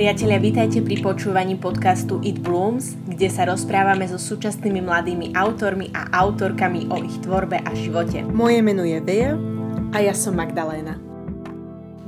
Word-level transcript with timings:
Priatelia, 0.00 0.40
vítajte 0.40 0.80
pri 0.80 0.96
počúvaní 1.04 1.60
podcastu 1.60 2.24
It 2.24 2.40
Blooms, 2.40 2.96
kde 3.04 3.28
sa 3.28 3.44
rozprávame 3.44 4.08
so 4.08 4.16
súčasnými 4.16 4.80
mladými 4.80 5.36
autormi 5.36 5.92
a 5.92 6.08
autorkami 6.24 6.88
o 6.88 6.96
ich 7.04 7.20
tvorbe 7.20 7.60
a 7.60 7.68
živote. 7.76 8.24
Moje 8.24 8.64
meno 8.64 8.80
je 8.80 8.96
Veja 9.04 9.36
a 9.92 10.00
ja 10.00 10.16
som 10.16 10.32
Magdaléna. 10.32 10.96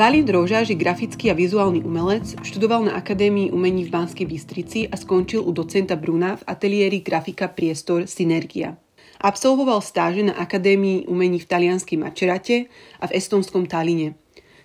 Dalí 0.01 0.25
Drožáž 0.25 0.73
je 0.73 0.81
grafický 0.81 1.29
a 1.29 1.37
vizuálny 1.37 1.85
umelec, 1.85 2.33
študoval 2.41 2.89
na 2.89 2.97
Akadémii 2.97 3.53
umení 3.53 3.85
v 3.85 3.93
Banskej 3.93 4.25
Bystrici 4.25 4.89
a 4.89 4.97
skončil 4.97 5.45
u 5.45 5.53
docenta 5.53 5.93
Bruna 5.93 6.41
v 6.41 6.49
ateliéri 6.49 7.05
grafika 7.05 7.53
Priestor 7.53 8.09
Synergia. 8.09 8.73
Absolvoval 9.21 9.85
stáže 9.85 10.25
na 10.25 10.41
Akadémii 10.41 11.13
umení 11.13 11.45
v 11.45 11.45
talianskej 11.45 12.01
Mačerate 12.01 12.73
a 12.97 13.13
v 13.13 13.21
estonskom 13.21 13.69
Taline– 13.69 14.17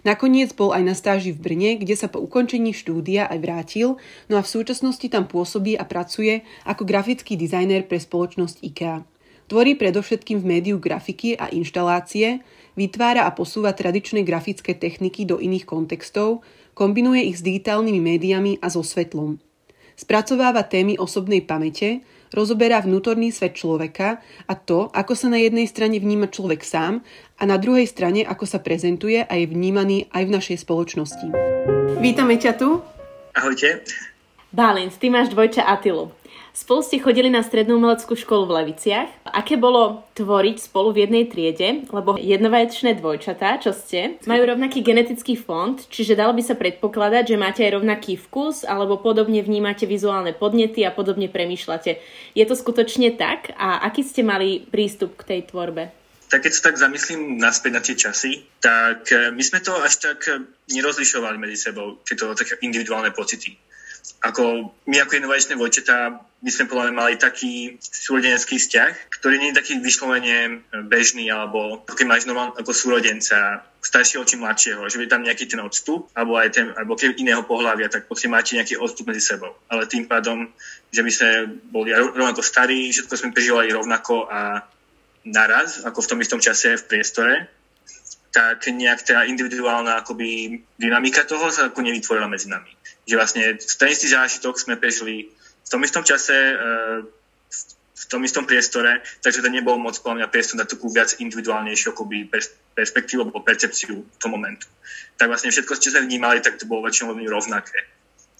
Nakoniec 0.07 0.55
bol 0.55 0.71
aj 0.71 0.83
na 0.87 0.95
stáži 0.95 1.35
v 1.35 1.43
Brne, 1.43 1.75
kde 1.83 1.91
sa 1.99 2.07
po 2.07 2.23
ukončení 2.23 2.71
štúdia 2.71 3.27
aj 3.27 3.39
vrátil, 3.43 3.99
no 4.31 4.39
a 4.39 4.41
v 4.45 4.51
súčasnosti 4.55 5.03
tam 5.11 5.27
pôsobí 5.27 5.75
a 5.75 5.83
pracuje 5.83 6.47
ako 6.63 6.87
grafický 6.87 7.35
dizajner 7.35 7.91
pre 7.91 7.99
spoločnosť 7.99 8.63
IKEA. 8.63 9.03
Tvorí 9.51 9.75
predovšetkým 9.75 10.39
v 10.39 10.47
médiu 10.47 10.79
grafiky 10.79 11.35
a 11.35 11.51
inštalácie, 11.51 12.39
vytvára 12.79 13.27
a 13.27 13.35
posúva 13.35 13.75
tradičné 13.75 14.23
grafické 14.23 14.79
techniky 14.79 15.27
do 15.27 15.43
iných 15.43 15.67
kontextov, 15.67 16.39
kombinuje 16.71 17.27
ich 17.27 17.43
s 17.43 17.43
digitálnymi 17.43 17.99
médiami 17.99 18.51
a 18.63 18.71
so 18.71 18.87
svetlom. 18.87 19.43
Spracováva 19.99 20.63
témy 20.63 20.95
osobnej 20.95 21.43
pamäte, 21.43 21.99
rozoberá 22.33 22.83
vnútorný 22.83 23.31
svet 23.31 23.55
človeka 23.55 24.19
a 24.47 24.53
to, 24.55 24.91
ako 24.91 25.13
sa 25.13 25.27
na 25.31 25.39
jednej 25.39 25.67
strane 25.67 25.99
vníma 25.99 26.31
človek 26.31 26.63
sám 26.63 27.03
a 27.37 27.43
na 27.45 27.59
druhej 27.59 27.85
strane, 27.85 28.25
ako 28.25 28.45
sa 28.47 28.59
prezentuje 28.63 29.21
a 29.21 29.33
je 29.37 29.45
vnímaný 29.47 30.09
aj 30.11 30.23
v 30.25 30.33
našej 30.33 30.57
spoločnosti. 30.63 31.27
Vítame 31.97 32.37
ťa 32.37 32.53
tu. 32.57 32.81
Ahojte. 33.37 33.85
Balins, 34.49 34.95
ty 34.95 35.11
máš 35.11 35.29
dvojča 35.29 35.67
Atilu. 35.67 36.09
Spolu 36.57 36.81
ste 36.81 36.97
chodili 36.97 37.29
na 37.29 37.45
strednú 37.45 37.77
umeleckú 37.77 38.17
školu 38.17 38.49
v 38.49 38.55
Leviciach. 38.57 39.29
Aké 39.29 39.61
bolo 39.61 40.01
tvoriť 40.17 40.57
spolu 40.57 40.89
v 40.89 41.05
jednej 41.05 41.29
triede, 41.29 41.85
lebo 41.93 42.17
jednovaječné 42.17 42.97
dvojčatá, 42.97 43.61
čo 43.61 43.77
ste, 43.77 44.17
majú 44.25 44.41
rovnaký 44.41 44.81
genetický 44.81 45.37
fond, 45.37 45.77
čiže 45.77 46.17
dalo 46.17 46.33
by 46.33 46.41
sa 46.41 46.57
predpokladať, 46.57 47.29
že 47.29 47.37
máte 47.37 47.61
aj 47.61 47.77
rovnaký 47.77 48.17
vkus, 48.17 48.65
alebo 48.65 48.97
podobne 48.97 49.45
vnímate 49.45 49.85
vizuálne 49.85 50.33
podnety 50.33 50.81
a 50.81 50.89
podobne 50.89 51.29
premýšľate. 51.29 52.01
Je 52.33 52.45
to 52.49 52.57
skutočne 52.57 53.13
tak? 53.21 53.53
A 53.53 53.85
aký 53.85 54.01
ste 54.01 54.25
mali 54.25 54.65
prístup 54.65 55.13
k 55.13 55.37
tej 55.37 55.53
tvorbe? 55.53 55.93
tak 56.27 56.43
keď 56.43 56.51
sa 56.51 56.61
tak 56.67 56.75
zamyslím 56.75 57.39
naspäť 57.39 57.71
na 57.71 57.79
tie 57.79 57.95
časy, 57.95 58.43
tak 58.59 59.07
eh, 59.15 59.31
my 59.31 59.39
sme 59.39 59.63
to 59.63 59.71
až 59.79 60.11
tak 60.11 60.27
eh, 60.27 60.43
nerozlišovali 60.75 61.39
medzi 61.39 61.71
sebou, 61.71 62.03
tieto 62.03 62.35
také 62.35 62.59
individuálne 62.67 63.15
pocity 63.15 63.55
ako 64.23 64.73
my 64.87 64.97
ako 65.03 65.13
inovačné 65.19 65.53
vojčetá 65.55 66.17
my 66.37 66.49
sme 66.53 66.69
podľa 66.69 66.93
mali 66.93 67.17
taký 67.17 67.81
súrodenecký 67.81 68.61
vzťah, 68.61 69.09
ktorý 69.09 69.41
nie 69.41 69.49
je 69.49 69.57
taký 69.57 69.73
vyslovene 69.81 70.61
bežný, 70.85 71.33
alebo 71.33 71.81
keď 71.81 72.05
máš 72.05 72.29
normálne 72.29 72.53
ako 72.53 72.77
súrodenca, 72.77 73.65
staršieho 73.81 74.21
či 74.21 74.37
mladšieho, 74.37 74.85
že 74.85 75.01
je 75.01 75.09
tam 75.09 75.25
nejaký 75.25 75.49
ten 75.49 75.57
odstup, 75.65 76.13
alebo 76.13 76.37
aj 76.37 76.49
ten, 76.53 76.69
alebo 76.77 76.93
keď 76.93 77.17
iného 77.17 77.41
pohľavia, 77.41 77.89
tak 77.89 78.05
proste 78.05 78.29
máte 78.29 78.53
nejaký 78.53 78.77
odstup 78.77 79.09
medzi 79.09 79.33
sebou. 79.33 79.57
Ale 79.65 79.89
tým 79.89 80.05
pádom, 80.05 80.45
že 80.93 81.01
my 81.01 81.11
sme 81.11 81.29
boli 81.73 81.89
rovnako 81.95 82.45
starí, 82.45 82.93
všetko 82.93 83.13
sme 83.17 83.33
prežívali 83.33 83.73
rovnako 83.73 84.29
a 84.29 84.61
naraz, 85.25 85.81
ako 85.89 86.05
v 86.05 86.09
tom 86.13 86.21
istom 86.21 86.37
čase 86.37 86.77
v 86.77 86.85
priestore, 86.85 87.49
tak 88.29 88.69
nejak 88.69 89.01
tá 89.01 89.25
individuálna 89.25 90.05
akoby 90.05 90.61
dynamika 90.77 91.25
toho 91.25 91.49
sa 91.49 91.73
ako 91.73 91.81
nevytvorila 91.81 92.29
medzi 92.29 92.45
nami 92.45 92.77
že 93.07 93.15
vlastne 93.15 93.43
ten 93.55 93.87
istý 93.87 94.11
zážitok 94.11 94.59
sme 94.59 94.75
prežili 94.75 95.31
v 95.67 95.69
tom 95.69 95.83
istom 95.83 96.03
čase, 96.07 96.31
eh, 96.31 96.99
v 97.97 98.05
tom 98.07 98.23
istom 98.23 98.47
priestore, 98.47 99.03
takže 99.19 99.43
to 99.43 99.51
nebol 99.51 99.75
moc 99.75 99.99
podľa 99.99 100.23
mňa 100.23 100.31
priestor 100.31 100.55
na 100.55 100.69
takú 100.69 100.87
viac 100.87 101.19
individuálnejšiu 101.19 101.91
akoby 101.91 102.31
perspektívu 102.71 103.27
alebo 103.27 103.43
percepciu 103.43 104.05
toho 104.15 104.31
momentu. 104.31 104.69
Tak 105.19 105.27
vlastne 105.27 105.51
všetko, 105.51 105.75
čo 105.75 105.91
sme 105.91 106.07
vnímali, 106.07 106.39
tak 106.39 106.55
to 106.55 106.69
bolo 106.69 106.87
väčšinou 106.87 107.17
rovnaké. 107.27 107.83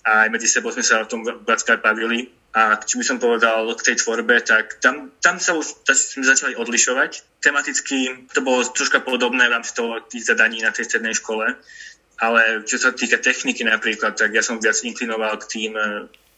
A 0.07 0.23
aj 0.23 0.29
medzi 0.31 0.47
sebou 0.47 0.71
sme 0.71 0.85
sa 0.87 1.03
o 1.03 1.09
tom 1.09 1.25
viackrát 1.25 1.83
bavili. 1.83 2.31
A 2.55 2.79
či 2.79 2.95
by 2.95 3.03
som 3.03 3.19
povedal 3.19 3.67
k 3.75 3.91
tej 3.91 3.95
tvorbe, 3.99 4.39
tak 4.39 4.79
tam, 4.79 5.11
tam 5.19 5.35
sa 5.35 5.51
už 5.51 5.83
sme 5.83 6.23
začali 6.23 6.55
odlišovať. 6.55 7.43
Tematicky 7.43 8.29
to 8.31 8.39
bolo 8.39 8.63
troška 8.63 9.03
podobné 9.03 9.51
v 9.51 9.53
rámci 9.59 9.75
toho 9.75 9.99
tých 10.07 10.31
zadaní 10.31 10.63
na 10.63 10.71
tej 10.71 10.87
strednej 10.87 11.11
škole. 11.11 11.59
Ale 12.17 12.63
čo 12.63 12.79
sa 12.79 12.95
týka 12.95 13.19
techniky 13.19 13.67
napríklad, 13.67 14.15
tak 14.15 14.31
ja 14.31 14.41
som 14.41 14.63
viac 14.63 14.79
inklinoval 14.79 15.37
k 15.43 15.49
tým 15.49 15.71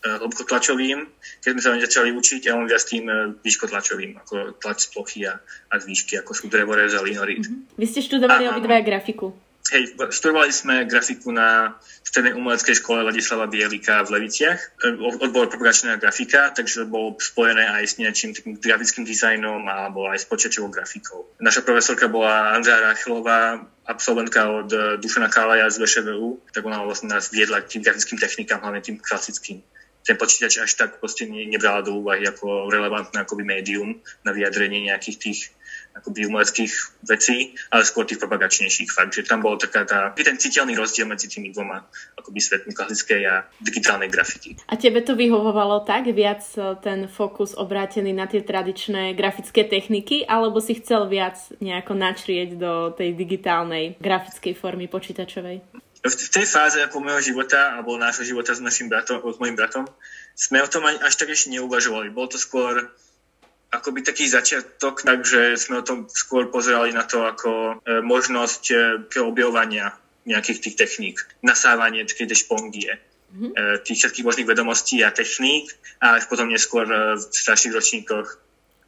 uh, 0.06 0.18
hĺbkotlačovým, 0.24 1.08
keď 1.44 1.50
sme 1.56 1.62
sa 1.62 1.70
začali 1.80 2.10
učiť, 2.16 2.48
a 2.50 2.58
on 2.58 2.68
viac 2.68 2.84
tým 2.84 3.06
uh, 3.08 3.36
výškotlačovým, 3.40 4.20
ako 4.24 4.60
tlač 4.60 4.86
z 4.86 4.88
plochy 4.94 5.20
a, 5.28 5.40
a 5.72 5.74
z 5.80 5.84
výšky, 5.88 6.20
ako 6.20 6.32
sú 6.36 6.46
drevorez 6.48 6.96
a 6.96 7.02
linorit. 7.04 7.44
Mm-hmm. 7.44 7.80
Vy 7.80 7.86
ste 7.88 8.02
študovali 8.04 8.50
obidvaja 8.50 8.84
grafiku. 8.84 9.36
Hej, 9.70 9.94
študovali 10.10 10.50
sme 10.50 10.90
grafiku 10.90 11.30
na 11.30 11.78
strednej 12.02 12.34
umeleckej 12.34 12.82
škole 12.82 13.06
Ladislava 13.06 13.46
Bielika 13.46 14.02
v 14.02 14.18
Leviciach. 14.18 14.82
E, 14.82 14.98
odbor 14.98 15.46
propagačná 15.46 15.94
grafika, 16.02 16.50
takže 16.50 16.90
bolo 16.90 17.14
spojené 17.22 17.70
aj 17.78 17.84
s 17.86 17.94
nejakým 18.02 18.34
takým 18.34 18.54
grafickým 18.58 19.06
dizajnom 19.06 19.62
alebo 19.70 20.10
aj 20.10 20.18
s 20.18 20.26
počítačovou 20.26 20.74
grafikou. 20.74 21.30
Naša 21.38 21.62
profesorka 21.62 22.10
bola 22.10 22.58
Andrea 22.58 22.82
Rachilová, 22.82 23.62
absolventka 23.86 24.50
od 24.50 24.74
e, 24.74 24.98
Dušana 24.98 25.30
Kálaja 25.30 25.70
z 25.70 25.86
VŠVU, 25.86 26.50
tak 26.50 26.66
ona 26.66 26.82
vlastne 26.82 27.14
nás 27.14 27.30
viedla 27.30 27.62
k 27.62 27.78
tým 27.78 27.86
grafickým 27.86 28.18
technikám, 28.18 28.66
hlavne 28.66 28.82
tým 28.82 28.98
klasickým 28.98 29.62
ten 30.10 30.18
počítač 30.18 30.58
až 30.58 30.74
tak 30.74 30.98
proste 30.98 31.30
nebrala 31.30 31.86
do 31.86 32.02
úvahy 32.02 32.26
ako 32.26 32.74
relevantné 32.74 33.22
akoby 33.22 33.46
médium 33.46 34.02
na 34.26 34.34
vyjadrenie 34.34 34.90
nejakých 34.90 35.18
tých 35.22 35.40
akoby 35.94 36.26
umeleckých 36.26 36.74
vecí, 37.06 37.54
ale 37.70 37.86
skôr 37.86 38.10
tých 38.10 38.18
propagačnejších 38.18 38.90
fakt, 38.90 39.14
že 39.14 39.28
tam 39.28 39.46
bol 39.46 39.60
taká 39.62 39.86
tá, 39.86 40.14
ten 40.18 40.38
citeľný 40.38 40.74
rozdiel 40.74 41.06
medzi 41.06 41.30
tými 41.30 41.54
dvoma 41.54 41.86
akoby 42.18 42.40
svetmi 42.42 42.74
klasickej 42.74 43.22
a 43.30 43.46
digitálnej 43.62 44.10
grafiky. 44.10 44.58
A 44.70 44.80
tebe 44.80 45.06
to 45.06 45.14
vyhovovalo 45.14 45.86
tak, 45.86 46.10
viac 46.10 46.42
e, 46.56 46.78
ten 46.80 47.06
fokus 47.06 47.54
obrátený 47.54 48.16
na 48.16 48.26
tie 48.26 48.42
tradičné 48.42 49.14
grafické 49.14 49.68
techniky, 49.68 50.24
alebo 50.26 50.64
si 50.64 50.78
chcel 50.80 51.06
viac 51.06 51.38
nejako 51.60 51.94
načrieť 51.94 52.50
do 52.56 52.74
tej 52.96 53.14
digitálnej 53.14 54.00
grafickej 54.00 54.54
formy 54.56 54.88
počítačovej? 54.88 55.89
V 56.00 56.32
tej 56.32 56.46
fáze 56.48 56.80
ako 56.80 57.04
môjho 57.04 57.34
života, 57.34 57.76
alebo 57.76 58.00
nášho 58.00 58.24
života 58.24 58.56
s 58.56 58.64
našim 58.64 58.88
bratom, 58.88 59.20
s 59.20 59.38
mojim 59.40 59.60
bratom, 59.60 59.84
sme 60.32 60.64
o 60.64 60.72
tom 60.72 60.88
až 60.88 61.14
tak 61.20 61.28
ešte 61.28 61.52
neuvažovali. 61.52 62.16
Bolo 62.16 62.32
to 62.32 62.40
skôr 62.40 62.88
akoby 63.70 64.02
taký 64.02 64.26
začiatok, 64.26 65.04
takže 65.04 65.60
sme 65.60 65.84
o 65.84 65.88
tom 65.88 66.08
skôr 66.10 66.48
pozerali 66.50 66.96
na 66.96 67.04
to 67.04 67.28
ako 67.28 67.84
e, 67.84 68.02
možnosť 68.02 68.64
e, 68.72 68.76
objavovania 69.22 69.94
nejakých 70.26 70.60
tých 70.64 70.76
techník, 70.80 71.22
nasávanie 71.46 72.08
tej 72.08 72.34
špongie, 72.34 72.98
mm-hmm. 72.98 73.52
e, 73.54 73.64
tých 73.86 73.98
všetkých 74.08 74.26
možných 74.26 74.50
vedomostí 74.50 75.06
a 75.06 75.14
techník 75.14 75.70
a 76.02 76.18
až 76.18 76.26
potom 76.26 76.50
neskôr 76.50 76.88
v 76.90 77.22
starších 77.22 77.76
ročníkoch 77.76 78.28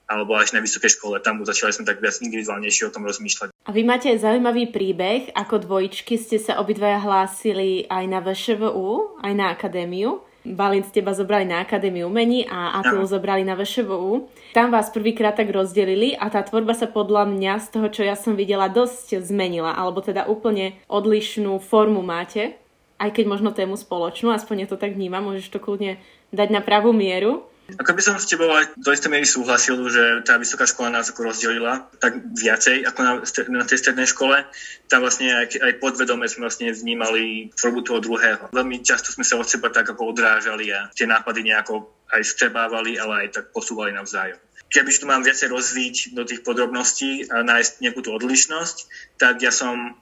alebo 0.10 0.36
až 0.36 0.52
na 0.52 0.60
vysokej 0.60 0.98
škole, 1.00 1.24
tam 1.24 1.40
začali 1.46 1.72
sme 1.72 1.88
tak 1.88 2.04
viac 2.04 2.20
individuálnejšie 2.20 2.90
o 2.90 2.94
tom 2.94 3.08
rozmýšľať. 3.08 3.51
A 3.62 3.70
vy 3.70 3.86
máte 3.86 4.10
aj 4.10 4.26
zaujímavý 4.26 4.74
príbeh, 4.74 5.38
ako 5.38 5.62
dvojičky 5.62 6.18
ste 6.18 6.42
sa 6.42 6.58
obidvaja 6.58 6.98
hlásili 6.98 7.86
aj 7.86 8.04
na 8.10 8.18
VŠVU, 8.18 9.22
aj 9.22 9.34
na 9.38 9.54
akadémiu. 9.54 10.26
Balint 10.42 10.90
teba 10.90 11.14
zobrali 11.14 11.46
na 11.46 11.62
Akadémiu 11.62 12.10
umení 12.10 12.50
a 12.50 12.82
Atilu 12.82 13.06
zobrali 13.06 13.46
na 13.46 13.54
VŠVU. 13.54 14.26
Tam 14.58 14.74
vás 14.74 14.90
prvýkrát 14.90 15.38
tak 15.38 15.54
rozdelili 15.54 16.18
a 16.18 16.34
tá 16.34 16.42
tvorba 16.42 16.74
sa 16.74 16.90
podľa 16.90 17.30
mňa 17.30 17.54
z 17.62 17.68
toho, 17.70 17.88
čo 17.94 18.02
ja 18.02 18.18
som 18.18 18.34
videla, 18.34 18.66
dosť 18.66 19.22
zmenila, 19.22 19.78
alebo 19.78 20.02
teda 20.02 20.26
úplne 20.26 20.82
odlišnú 20.90 21.62
formu 21.62 22.02
máte, 22.02 22.58
aj 22.98 23.14
keď 23.14 23.26
možno 23.30 23.54
tému 23.54 23.78
spoločnú, 23.78 24.34
aspoň 24.34 24.66
ja 24.66 24.68
to 24.74 24.82
tak 24.82 24.98
vnímam, 24.98 25.22
môžeš 25.22 25.54
to 25.54 25.62
kľudne 25.62 26.02
dať 26.34 26.50
na 26.50 26.66
pravú 26.66 26.90
mieru. 26.90 27.46
Ako 27.78 27.96
by 27.96 28.02
som 28.04 28.16
s 28.20 28.28
tebou 28.28 28.52
aj 28.52 28.76
do 28.76 28.92
istej 28.92 29.12
miery 29.12 29.28
súhlasil, 29.28 29.78
že 29.88 30.04
tá 30.28 30.36
vysoká 30.36 30.68
škola 30.68 31.00
nás 31.00 31.08
ako 31.14 31.32
rozdelila 31.32 31.88
tak 32.02 32.20
viacej 32.34 32.84
ako 32.88 33.00
na, 33.00 33.14
na 33.62 33.64
tej 33.64 33.78
strednej 33.80 34.08
škole. 34.10 34.44
Tam 34.92 35.06
vlastne 35.06 35.32
aj, 35.32 35.62
aj 35.62 35.74
podvedome 35.80 36.28
sme 36.28 36.50
vlastne 36.50 36.74
vnímali 36.74 37.54
tvorbu 37.56 37.80
toho 37.86 38.00
druhého. 38.04 38.44
Veľmi 38.52 38.84
často 38.84 39.14
sme 39.16 39.24
sa 39.24 39.40
od 39.40 39.48
seba 39.48 39.72
tak 39.72 39.88
ako 39.88 40.12
odrážali 40.12 40.74
a 40.74 40.92
tie 40.92 41.08
nápady 41.08 41.48
nejako 41.48 41.88
aj 42.12 42.22
strebávali, 42.28 43.00
ale 43.00 43.28
aj 43.28 43.28
tak 43.40 43.46
posúvali 43.56 43.96
navzájom. 43.96 44.40
Kebyže 44.72 45.04
tu 45.04 45.08
mám 45.08 45.24
viacej 45.24 45.52
rozvíť 45.52 45.96
do 46.16 46.24
tých 46.24 46.48
podrobností 46.48 47.28
a 47.28 47.44
nájsť 47.44 47.84
nejakú 47.84 48.00
tú 48.04 48.16
odlišnosť, 48.16 48.76
tak 49.20 49.44
ja 49.44 49.52
som 49.52 50.00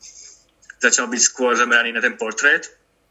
začal 0.77 1.09
byť 1.09 1.21
skôr 1.21 1.57
zameraný 1.57 1.89
na 1.93 2.05
ten 2.05 2.15
portrét, 2.15 2.69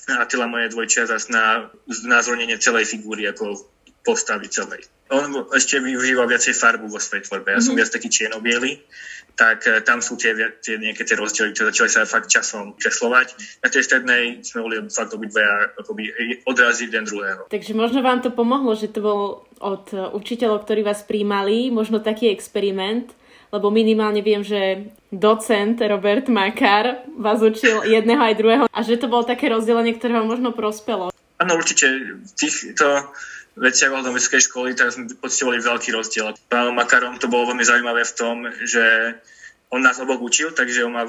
a 0.08 0.24
Attila 0.24 0.48
moje 0.48 0.72
dvojčia 0.72 1.04
zase 1.04 1.28
na 1.28 1.68
znázornenie 1.84 2.56
celej 2.56 2.88
figúry, 2.88 3.28
ako 3.28 3.60
postavy 4.04 4.48
celej. 4.48 4.86
On 5.08 5.48
ešte 5.56 5.80
využíva 5.80 6.28
viacej 6.28 6.52
farbu 6.52 6.86
vo 6.92 7.00
svojej 7.00 7.24
tvorbe. 7.24 7.52
Ja 7.52 7.58
mm-hmm. 7.58 7.64
som 7.64 7.74
mhm. 7.74 7.80
viac 7.80 7.90
taký 7.90 8.08
čierno 8.12 8.38
tak 9.38 9.70
e, 9.70 9.78
tam 9.86 10.02
sú 10.02 10.18
tie, 10.18 10.34
tie 10.58 10.82
nejaké 10.82 11.06
tie 11.06 11.14
rozdiely, 11.14 11.54
ktoré 11.54 11.70
začali 11.70 11.90
sa 11.94 12.02
fakt 12.02 12.26
časom 12.26 12.74
kreslovať. 12.74 13.38
Na 13.62 13.70
tej 13.70 13.86
strednej 13.86 14.42
sme 14.42 14.66
boli 14.66 14.76
fakt 14.90 15.14
obidvaja 15.14 15.78
akoby 15.78 16.10
odrazy 16.42 16.90
jeden 16.90 17.06
druhého. 17.06 17.46
Takže 17.46 17.72
možno 17.78 18.02
vám 18.02 18.18
to 18.18 18.34
pomohlo, 18.34 18.74
že 18.74 18.90
to 18.90 18.98
bol 18.98 19.46
od 19.62 19.94
učiteľov, 19.94 20.66
ktorí 20.66 20.82
vás 20.82 21.06
príjmali, 21.06 21.70
možno 21.70 22.02
taký 22.02 22.34
experiment, 22.34 23.14
lebo 23.54 23.70
minimálne 23.70 24.26
viem, 24.26 24.42
že 24.42 24.90
docent 25.14 25.78
Robert 25.78 26.26
Makar 26.26 27.06
vás 27.14 27.38
učil 27.38 27.86
jedného 27.94 28.20
aj 28.20 28.34
druhého 28.34 28.64
a 28.66 28.78
že 28.82 28.98
to 28.98 29.06
bolo 29.06 29.22
také 29.22 29.54
rozdelenie, 29.54 29.94
ktoré 29.94 30.18
vám 30.18 30.26
možno 30.26 30.50
prospelo. 30.50 31.14
Áno, 31.38 31.54
určite. 31.54 31.86
Týchto 32.34 33.14
veciach 33.58 33.90
do 33.90 34.14
vysokej 34.14 34.42
školy, 34.46 34.78
tak 34.78 34.94
sme 34.94 35.10
pocitovali 35.18 35.58
veľký 35.58 35.90
rozdiel. 35.92 36.34
Pánom 36.46 36.74
Makarom 36.74 37.18
to 37.18 37.26
bolo 37.26 37.52
veľmi 37.52 37.66
zaujímavé 37.66 38.06
v 38.06 38.16
tom, 38.16 38.36
že 38.62 39.18
on 39.68 39.84
nás 39.84 40.00
oboch 40.00 40.22
učil, 40.22 40.54
takže 40.54 40.86
on 40.86 40.94
má 40.94 41.04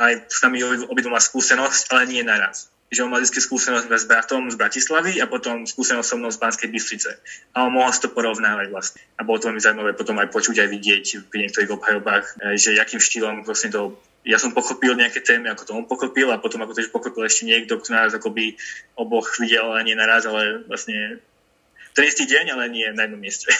aj 0.00 0.12
s 0.30 0.40
nami 0.40 0.64
obidvom 0.88 1.12
má 1.12 1.20
skúsenosť, 1.20 1.92
ale 1.92 2.08
nie 2.08 2.22
naraz 2.24 2.72
že 2.92 3.00
on 3.00 3.08
mal 3.08 3.24
vždy 3.24 3.40
skúsenosť 3.40 3.88
s 3.88 4.04
bratom 4.04 4.52
z 4.52 4.60
Bratislavy 4.60 5.16
a 5.16 5.24
potom 5.24 5.64
skúsenosť 5.64 6.04
so 6.04 6.16
mnou 6.20 6.28
z 6.28 6.36
Banskej 6.36 6.68
Bystrice. 6.68 7.16
A 7.56 7.64
on 7.64 7.72
mohol 7.72 7.88
si 7.88 8.04
to 8.04 8.12
porovnávať 8.12 8.68
vlastne. 8.68 9.00
A 9.16 9.24
bolo 9.24 9.40
to 9.40 9.48
veľmi 9.48 9.64
zaujímavé 9.64 9.96
potom 9.96 10.20
aj 10.20 10.28
počuť, 10.28 10.60
aj 10.60 10.68
vidieť 10.68 11.04
pri 11.32 11.48
niektorých 11.48 11.72
obhajobách, 11.72 12.24
e, 12.52 12.60
že 12.60 12.76
akým 12.76 13.00
štýlom 13.00 13.48
vlastne 13.48 13.72
to 13.72 13.96
ja 14.22 14.38
som 14.38 14.54
pochopil 14.54 14.94
nejaké 14.94 15.18
témy, 15.18 15.50
ako 15.50 15.62
to 15.66 15.72
on 15.74 15.88
pochopil 15.88 16.30
a 16.30 16.38
potom 16.38 16.62
ako 16.62 16.78
to 16.78 16.86
pochopil 16.94 17.26
ešte 17.26 17.42
niekto, 17.42 17.74
kto 17.74 17.90
nás 17.90 18.14
akoby 18.14 18.54
oboch 18.94 19.34
videl 19.42 19.74
a 19.74 19.82
nie 19.82 19.98
naraz, 19.98 20.30
ale 20.30 20.62
vlastne 20.70 21.18
ten 21.92 22.04
istý 22.08 22.24
deň, 22.24 22.56
ale 22.56 22.72
nie 22.72 22.88
na 22.96 23.04
jednom 23.04 23.20
mieste. 23.20 23.52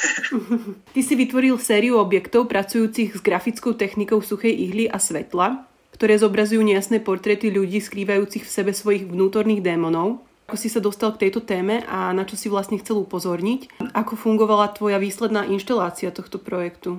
Ty 0.97 1.01
si 1.05 1.15
vytvoril 1.15 1.61
sériu 1.61 2.01
objektov 2.01 2.49
pracujúcich 2.49 3.17
s 3.17 3.21
grafickou 3.21 3.77
technikou 3.77 4.25
suchej 4.25 4.53
ihly 4.53 4.89
a 4.89 4.97
svetla 4.97 5.69
ktoré 6.03 6.19
zobrazujú 6.19 6.67
nejasné 6.67 6.99
portréty 6.99 7.53
ľudí 7.55 7.79
skrývajúcich 7.79 8.43
v 8.43 8.51
sebe 8.51 8.73
svojich 8.75 9.07
vnútorných 9.07 9.63
démonov. 9.63 10.25
Ako 10.51 10.59
si 10.59 10.67
sa 10.67 10.83
dostal 10.83 11.15
k 11.15 11.29
tejto 11.29 11.47
téme 11.47 11.87
a 11.87 12.11
na 12.11 12.27
čo 12.27 12.35
si 12.35 12.51
vlastne 12.51 12.83
chcel 12.83 13.07
upozorniť? 13.07 13.79
Ako 13.95 14.19
fungovala 14.19 14.75
tvoja 14.75 14.99
výsledná 14.99 15.47
inštalácia 15.47 16.11
tohto 16.11 16.43
projektu? 16.43 16.99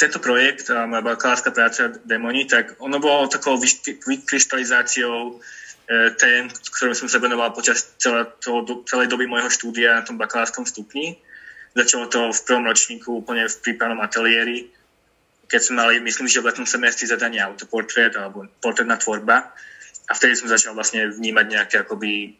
Tento 0.00 0.18
projekt, 0.18 0.72
moja 0.72 1.04
bakalárska 1.04 1.52
práca 1.52 1.92
Démoni, 2.08 2.48
tak 2.48 2.80
ono 2.80 2.98
bolo 2.98 3.28
takou 3.28 3.60
vykryštalizáciou 3.60 5.38
tém, 5.90 6.48
ktorým 6.48 6.96
som 6.96 7.08
sa 7.10 7.18
venoval 7.18 7.52
počas 7.52 7.94
celé, 7.98 8.24
toho, 8.40 8.86
celej 8.86 9.10
doby 9.10 9.26
môjho 9.26 9.50
štúdia 9.50 9.98
na 9.98 10.06
tom 10.06 10.16
bakalárskom 10.16 10.64
stupni. 10.64 11.18
Začalo 11.72 12.06
to 12.06 12.30
v 12.30 12.40
prvom 12.44 12.64
ročníku 12.68 13.08
úplne 13.24 13.48
v 13.48 13.56
prípravnom 13.64 14.00
ateliéri, 14.04 14.68
keď 15.52 15.60
sme 15.60 15.84
mali, 15.84 16.00
myslím, 16.00 16.28
že 16.32 16.40
v 16.40 16.48
letnom 16.48 16.64
semestri 16.64 17.04
zadanie 17.04 17.40
autoportrét 17.44 18.16
alebo 18.16 18.48
portrétna 18.64 18.96
tvorba. 18.96 19.52
A 20.08 20.12
vtedy 20.16 20.36
som 20.36 20.48
začal 20.48 20.72
vlastne 20.72 21.12
vnímať 21.12 21.46
nejaké 21.48 21.76
akoby 21.84 22.36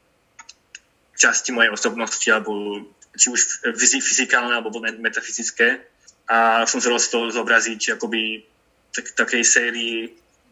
časti 1.17 1.53
mojej 1.53 1.71
osobnosti 1.71 2.25
alebo 2.33 2.83
či 3.12 3.29
už 3.29 3.69
fyzikálne 4.00 4.56
alebo 4.56 4.81
metafyzické. 4.81 5.85
A 6.29 6.65
som 6.65 6.81
sa 6.81 6.88
rozhodol 6.88 7.29
zobraziť 7.29 8.00
akoby 8.00 8.49
tak, 8.97 9.12
takej 9.12 9.43
sérii 9.45 10.09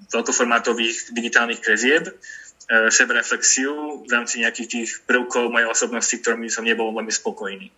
veľkoformátových 0.09 1.13
digitálnych 1.13 1.61
krezieb, 1.61 2.09
e, 2.09 2.13
sebereflexiu 2.71 4.07
v 4.07 4.11
rámci 4.11 4.47
nejakých 4.47 4.69
tých 4.71 4.91
prvkov 5.03 5.51
mojej 5.51 5.67
osobnosti, 5.67 6.15
ktorými 6.15 6.47
som 6.47 6.63
nebol 6.63 6.95
veľmi 6.95 7.11
spokojný 7.11 7.69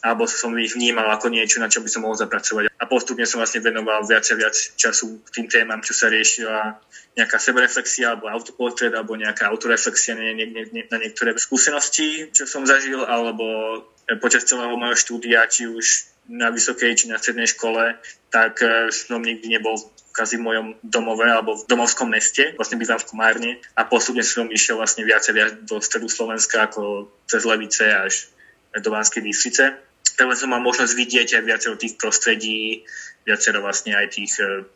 alebo 0.00 0.24
som 0.24 0.56
ich 0.56 0.72
vnímal 0.72 1.04
ako 1.12 1.28
niečo, 1.28 1.60
na 1.60 1.68
čo 1.68 1.84
by 1.84 1.88
som 1.92 2.08
mohol 2.08 2.16
zapracovať. 2.16 2.72
A 2.72 2.84
postupne 2.88 3.28
som 3.28 3.36
vlastne 3.36 3.60
venoval 3.60 4.00
viac 4.08 4.24
a 4.32 4.34
viac 4.36 4.56
času 4.56 5.20
tým 5.28 5.44
témam, 5.44 5.84
čo 5.84 5.92
sa 5.92 6.08
riešila 6.08 6.80
nejaká 7.20 7.36
sebereflexia, 7.36 8.16
alebo 8.16 8.32
autoportrét, 8.32 8.96
alebo 8.96 9.12
nejaká 9.20 9.52
autoreflexia 9.52 10.16
na, 10.16 10.32
nie, 10.32 10.48
nie, 10.48 10.84
na 10.88 10.96
niektoré 10.96 11.36
skúsenosti, 11.36 12.32
čo 12.32 12.48
som 12.48 12.64
zažil, 12.64 13.04
alebo 13.04 13.44
počas 14.24 14.48
celého 14.48 14.72
môjho 14.72 14.96
štúdia, 14.96 15.44
či 15.52 15.68
už 15.68 16.08
na 16.32 16.48
vysokej, 16.48 16.96
či 16.96 17.04
na 17.12 17.20
strednej 17.20 17.50
škole, 17.50 18.00
tak 18.32 18.64
eh, 18.64 18.88
som 18.88 19.20
nikdy 19.20 19.52
nebol 19.52 19.76
kazi 20.10 20.36
v 20.38 20.46
mojom 20.46 20.66
domove 20.82 21.26
alebo 21.26 21.54
v 21.54 21.66
domovskom 21.70 22.10
meste, 22.10 22.54
vlastne 22.58 22.76
bývam 22.76 22.98
v 22.98 23.08
Komárne 23.08 23.50
a 23.78 23.86
postupne 23.86 24.26
som 24.26 24.50
išiel 24.50 24.76
vlastne 24.78 25.06
viac 25.06 25.22
a 25.26 25.32
viac 25.32 25.62
do 25.64 25.78
stredu 25.78 26.10
Slovenska 26.10 26.66
ako 26.66 27.08
cez 27.30 27.46
Levice 27.46 27.86
až 27.86 28.26
do 28.78 28.90
Banskej 28.90 29.22
Bystrice 29.22 29.78
tak 30.20 30.36
som 30.36 30.52
mal 30.52 30.60
možnosť 30.60 30.92
vidieť 30.92 31.28
aj 31.40 31.42
viacero 31.48 31.74
tých 31.80 31.96
prostredí, 31.96 32.84
viacero 33.24 33.64
vlastne 33.64 33.96
aj 33.96 34.06
tých 34.12 34.36
e, 34.36 34.68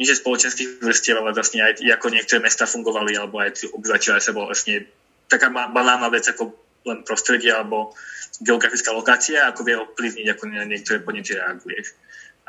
nie 0.00 0.08
spoločenských 0.08 0.80
vrstiev, 0.80 1.20
ale 1.20 1.36
vlastne 1.36 1.60
aj 1.60 1.84
ako 1.84 2.06
niektoré 2.08 2.40
mesta 2.40 2.64
fungovali, 2.64 3.12
alebo 3.20 3.44
aj 3.44 3.60
tí 3.60 3.64
obyvateľe 3.68 4.24
sa 4.24 4.32
bol 4.32 4.48
vlastne 4.48 4.88
taká 5.28 5.52
banálna 5.52 6.08
vec 6.08 6.24
ako 6.32 6.56
len 6.88 7.04
prostredie 7.04 7.52
alebo 7.52 7.92
geografická 8.40 8.96
lokácia, 8.96 9.44
ako 9.52 9.60
vie 9.68 9.76
ovplyvniť, 9.76 10.26
ako 10.32 10.42
na 10.48 10.64
niektoré 10.64 11.04
podnety 11.04 11.36
reaguješ. 11.36 11.92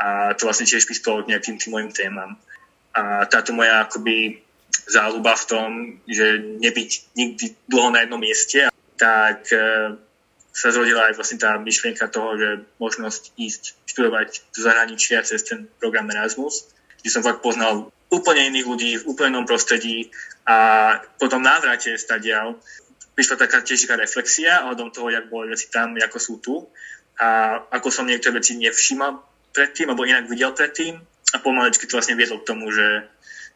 A 0.01 0.33
to 0.33 0.50
vlastne 0.50 0.65
tiež 0.65 0.89
prispelo 0.89 1.21
k 1.21 1.38
nejakým 1.38 1.62
tým 1.62 1.77
mojim 1.77 1.94
témam. 1.94 2.33
A 2.98 3.30
táto 3.30 3.53
moja 3.53 3.86
akoby 3.86 4.42
záľuba 4.89 5.38
v 5.38 5.45
tom, 5.45 5.69
že 6.09 6.42
nebyť 6.57 6.89
nikdy 7.13 7.45
dlho 7.69 7.94
na 7.94 8.01
jednom 8.01 8.18
mieste, 8.18 8.74
tak 8.98 9.45
e, 9.53 9.94
sa 10.51 10.68
zrodila 10.74 11.07
aj 11.12 11.21
vlastne 11.21 11.38
tá 11.38 11.56
myšlienka 11.62 12.09
toho, 12.09 12.36
že 12.36 12.50
možnosť 12.81 13.38
ísť 13.38 13.63
študovať 13.88 14.30
do 14.51 14.59
zahraničia 14.59 15.24
cez 15.24 15.45
ten 15.45 15.69
program 15.77 16.09
Erasmus, 16.09 16.68
kde 17.00 17.09
som 17.13 17.21
fakt 17.21 17.45
poznal 17.45 17.94
úplne 18.12 18.51
iných 18.51 18.68
ľudí 18.68 18.92
v 19.00 19.07
úplnom 19.07 19.48
prostredí 19.48 20.12
a 20.44 21.00
po 21.15 21.31
tom 21.31 21.45
návrate 21.45 21.95
stadiaľ 21.95 22.59
prišla 23.15 23.48
taká 23.48 23.63
tiež 23.63 23.88
taká 23.88 23.95
reflexia 24.01 24.68
ohľadom 24.68 24.92
toho, 24.92 25.07
jak 25.13 25.31
boli 25.31 25.56
veci 25.56 25.71
tam, 25.71 25.95
ako 25.95 26.18
sú 26.19 26.33
tu 26.44 26.56
a 27.15 27.59
ako 27.71 27.88
som 27.88 28.09
niektoré 28.09 28.44
veci 28.44 28.59
nevšímal 28.59 29.30
predtým, 29.51 29.92
alebo 29.92 30.07
inak 30.07 30.27
videl 30.27 30.51
predtým 30.56 31.00
a 31.31 31.38
pomalečky 31.39 31.88
to 31.88 31.95
vlastne 32.00 32.19
viedlo 32.19 32.39
k 32.39 32.48
tomu, 32.48 32.71
že 32.71 33.07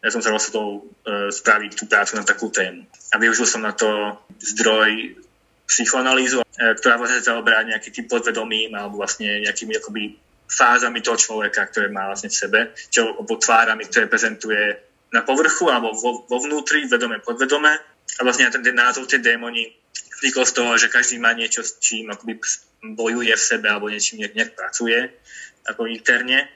ja 0.04 0.10
som 0.14 0.22
sa 0.22 0.30
rozhodol 0.30 0.86
e, 1.02 1.34
spraviť 1.34 1.72
tú 1.74 1.84
prácu 1.90 2.14
na 2.20 2.24
takú 2.28 2.54
tému. 2.54 2.86
A 3.10 3.18
využil 3.18 3.50
som 3.50 3.66
na 3.66 3.74
to 3.74 4.20
zdroj 4.38 5.18
psychoanalýzu, 5.66 6.46
e, 6.46 6.46
ktorá 6.78 7.02
vlastne 7.02 7.26
zaoberá 7.26 7.66
nejakým 7.66 7.90
tým 7.90 8.08
podvedomím 8.08 8.76
alebo 8.78 9.02
vlastne 9.02 9.42
nejakými 9.42 9.82
akoby 9.82 10.14
fázami 10.46 11.02
toho 11.02 11.18
človeka, 11.18 11.66
ktoré 11.74 11.90
má 11.90 12.06
vlastne 12.06 12.30
v 12.30 12.38
sebe, 12.38 12.60
čo 12.94 13.18
alebo 13.18 13.42
tvárami, 13.42 13.90
ktoré 13.90 14.06
prezentuje 14.06 14.78
na 15.10 15.26
povrchu 15.26 15.74
alebo 15.74 15.96
vo, 15.98 16.22
vo 16.30 16.38
vnútri, 16.38 16.86
vedome, 16.86 17.18
podvedome. 17.18 17.74
A 18.16 18.22
vlastne 18.22 18.54
ten, 18.54 18.62
ten 18.62 18.78
názov 18.78 19.10
tie 19.10 19.18
démoni 19.18 19.74
vznikol 20.22 20.46
z 20.46 20.54
toho, 20.54 20.72
že 20.78 20.94
každý 20.94 21.18
má 21.18 21.34
niečo, 21.34 21.66
s 21.66 21.82
čím 21.82 22.14
akoby 22.14 22.40
bojuje 22.94 23.34
v 23.34 23.42
sebe 23.42 23.68
alebo 23.74 23.90
niečím 23.90 24.22
nejak 24.22 24.54
pracuje 24.54 25.10
ako 25.69 25.89
interne 25.89 26.50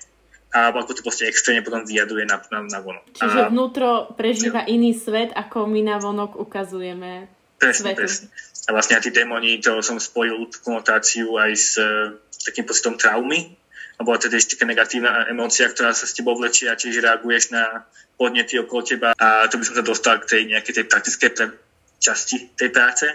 a 0.50 0.74
ako 0.74 0.98
to 0.98 1.06
proste 1.06 1.30
extrémne 1.30 1.62
potom 1.62 1.86
vyjaduje 1.86 2.26
na, 2.26 2.42
na, 2.50 2.60
na 2.66 2.80
vonok. 2.82 3.06
Čiže 3.14 3.40
a, 3.46 3.50
vnútro 3.54 4.10
prežíva 4.18 4.66
ja. 4.66 4.72
iný 4.74 4.98
svet, 4.98 5.30
ako 5.38 5.70
my 5.70 5.82
na 5.86 6.02
vonok 6.02 6.42
ukazujeme 6.42 7.30
Presne, 7.62 7.94
svetu. 7.94 8.00
presne. 8.02 8.26
A 8.66 8.70
vlastne 8.74 9.02
tí 9.02 9.14
démoni, 9.14 9.62
to 9.62 9.82
som 9.86 10.02
spojil 10.02 10.50
konotáciu 10.62 11.38
aj 11.38 11.52
s 11.54 11.78
uh, 11.78 12.18
takým 12.46 12.66
pocitom 12.66 12.96
traumy, 12.98 13.58
alebo 14.00 14.16
teda 14.16 14.40
ešte 14.40 14.56
taká 14.56 14.66
negatívna 14.70 15.28
emócia, 15.28 15.68
ktorá 15.68 15.92
sa 15.92 16.08
s 16.08 16.16
tebou 16.16 16.38
vlečie 16.40 16.72
a 16.72 16.80
tiež 16.80 17.04
reaguješ 17.04 17.52
na 17.52 17.84
podnety 18.16 18.56
okolo 18.62 18.82
teba. 18.86 19.10
A 19.20 19.46
to 19.52 19.60
by 19.60 19.64
som 19.68 19.76
sa 19.76 19.86
dostal 19.86 20.16
k 20.24 20.30
tej 20.38 20.42
nejakej 20.56 20.74
tej 20.82 20.86
praktickej 20.88 21.30
pre- 21.36 21.58
časti 22.00 22.56
tej 22.56 22.70
práce. 22.72 23.06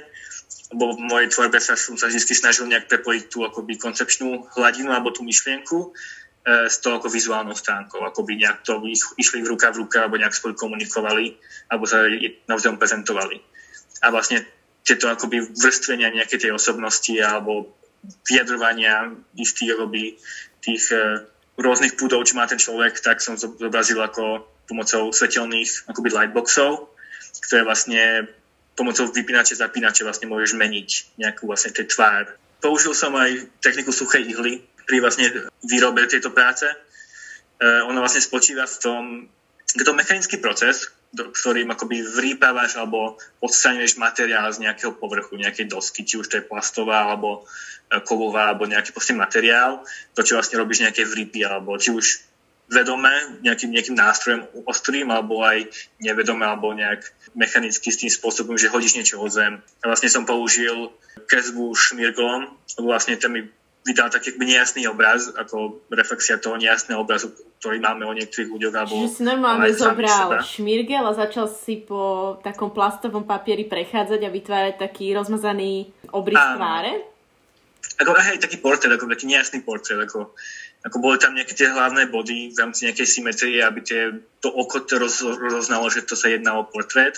Lebo 0.72 0.96
v 0.96 1.04
mojej 1.04 1.28
tvorbe 1.28 1.60
sa 1.60 1.76
som 1.76 2.00
sa 2.00 2.08
vždy 2.08 2.34
snažil 2.34 2.64
nejak 2.64 2.88
prepojiť 2.88 3.24
tú 3.28 3.44
akoby 3.44 3.76
koncepčnú 3.76 4.48
hladinu 4.56 4.96
alebo 4.96 5.12
tú 5.12 5.20
myšlienku 5.20 5.92
e, 5.92 6.68
s 6.72 6.80
tou 6.80 6.96
ako 6.96 7.12
vizuálnou 7.12 7.52
stránkou, 7.52 8.00
ako 8.00 8.24
by 8.24 8.32
nejak 8.40 8.64
to 8.64 8.80
išli 9.20 9.44
v 9.44 9.50
ruka 9.52 9.68
v 9.74 9.84
ruka, 9.84 10.08
alebo 10.08 10.16
nejak 10.16 10.32
spolu 10.32 10.56
komunikovali, 10.56 11.36
alebo 11.68 11.84
sa 11.84 12.08
navzájom 12.48 12.80
prezentovali. 12.80 13.44
A 14.00 14.08
vlastne 14.08 14.40
tieto 14.84 15.08
akoby 15.08 15.52
vrstvenia 15.52 16.12
nejakej 16.12 16.48
tej 16.48 16.52
osobnosti 16.52 17.12
alebo 17.20 17.72
vyjadrovania 18.28 19.16
istých 19.32 19.80
akoby 19.80 20.20
tých 20.60 20.84
uh, 20.92 21.24
rôznych 21.56 21.96
púdov, 21.96 22.28
čo 22.28 22.36
má 22.36 22.44
ten 22.44 22.60
človek, 22.60 23.00
tak 23.00 23.24
som 23.24 23.40
zobrazil 23.40 23.96
ako 24.02 24.44
pomocou 24.68 25.12
svetelných 25.12 25.88
akoby 25.88 26.08
lightboxov, 26.12 26.88
ktoré 27.48 27.62
vlastne 27.64 28.28
pomocou 28.74 29.06
vypínače, 29.10 29.54
zapínače 29.58 30.02
vlastne 30.02 30.26
môžeš 30.30 30.58
meniť 30.58 31.18
nejakú 31.18 31.46
vlastne 31.46 31.70
tej 31.70 31.90
tvár. 31.90 32.34
Použil 32.58 32.94
som 32.94 33.14
aj 33.14 33.46
techniku 33.62 33.94
suchej 33.94 34.26
ihly 34.26 34.66
pri 34.84 35.00
vlastne 35.00 35.30
výrobe 35.64 36.04
tejto 36.10 36.34
práce. 36.34 36.66
Uh, 37.62 37.86
ona 37.86 38.02
vlastne 38.02 38.20
spočíva 38.20 38.66
v 38.66 38.76
tom, 38.82 39.02
je 39.74 39.82
to 39.82 39.94
mechanický 39.94 40.38
proces, 40.38 40.90
ktorým 41.14 41.70
akoby 41.70 42.02
vrýpavaš 42.02 42.74
alebo 42.74 43.18
odstraňuješ 43.38 43.98
materiál 44.02 44.50
z 44.50 44.66
nejakého 44.66 44.98
povrchu, 44.98 45.38
nejakej 45.38 45.70
dosky, 45.70 46.02
či 46.02 46.18
už 46.18 46.26
to 46.26 46.38
je 46.42 46.46
plastová 46.46 47.06
alebo 47.06 47.46
e, 47.90 48.02
kovová 48.02 48.50
alebo 48.50 48.66
nejaký 48.66 48.90
proste 48.90 49.14
materiál, 49.14 49.86
to 50.18 50.26
čo 50.26 50.34
vlastne 50.34 50.58
robíš 50.58 50.82
nejaké 50.82 51.06
vrípy 51.06 51.46
alebo 51.46 51.78
či 51.78 51.94
už 51.94 52.33
vedome 52.68 53.12
nejakým, 53.44 53.70
nejakým 53.70 53.96
nástrojom 53.96 54.48
ostrým 54.64 55.12
alebo 55.12 55.44
aj 55.44 55.68
nevedome 56.00 56.44
alebo 56.48 56.72
nejak 56.72 57.04
mechanicky 57.36 57.92
s 57.92 58.00
tým 58.00 58.12
spôsobom, 58.12 58.56
že 58.56 58.72
hodíš 58.72 58.96
niečo 58.96 59.20
o 59.20 59.28
zem. 59.28 59.60
A 59.84 59.90
vlastne 59.90 60.08
som 60.08 60.24
použil 60.24 60.88
kresbu 61.28 61.76
šmirglom, 61.76 62.48
lebo 62.80 62.86
vlastne 62.88 63.20
ten 63.20 63.30
mi 63.30 63.42
vydal 63.84 64.08
taký 64.08 64.32
nejasný 64.40 64.88
obraz, 64.88 65.28
ako 65.36 65.84
reflexia 65.92 66.40
toho 66.40 66.56
nejasného 66.56 67.04
obrazu, 67.04 67.36
ktorý 67.60 67.84
máme 67.84 68.08
o 68.08 68.16
niektorých 68.16 68.48
ľuďoch. 68.48 68.72
Alebo 68.72 68.96
Čiže 68.96 69.12
si 69.12 69.22
normálne 69.28 69.68
zobral 69.76 70.40
šmirgel 70.40 71.04
a 71.04 71.12
začal 71.12 71.52
si 71.52 71.84
po 71.84 72.36
takom 72.40 72.72
plastovom 72.72 73.28
papieri 73.28 73.68
prechádzať 73.68 74.20
a 74.24 74.32
vytvárať 74.32 74.74
taký 74.80 75.12
rozmazaný 75.12 75.92
obrys 76.16 76.40
tváre? 76.40 77.12
Ako, 78.00 78.10
hej, 78.16 78.40
taký 78.40 78.58
portrét, 78.58 78.90
ako 78.96 79.06
taký 79.06 79.28
nejasný 79.28 79.60
portrét, 79.60 80.00
ako 80.00 80.32
ako 80.84 80.96
boli 81.00 81.16
tam 81.16 81.32
nejaké 81.32 81.56
tie 81.56 81.72
hlavné 81.72 82.12
body 82.12 82.52
v 82.52 82.60
rámci 82.60 82.84
nejakej 82.84 83.08
symetrie, 83.08 83.64
aby 83.64 83.80
tie, 83.80 84.20
to 84.44 84.52
oko 84.52 84.84
to 84.84 85.00
roz, 85.00 85.24
rozoznalo, 85.24 85.88
že 85.88 86.04
to 86.04 86.12
sa 86.12 86.28
jedná 86.28 86.60
o 86.60 86.68
portrét. 86.68 87.16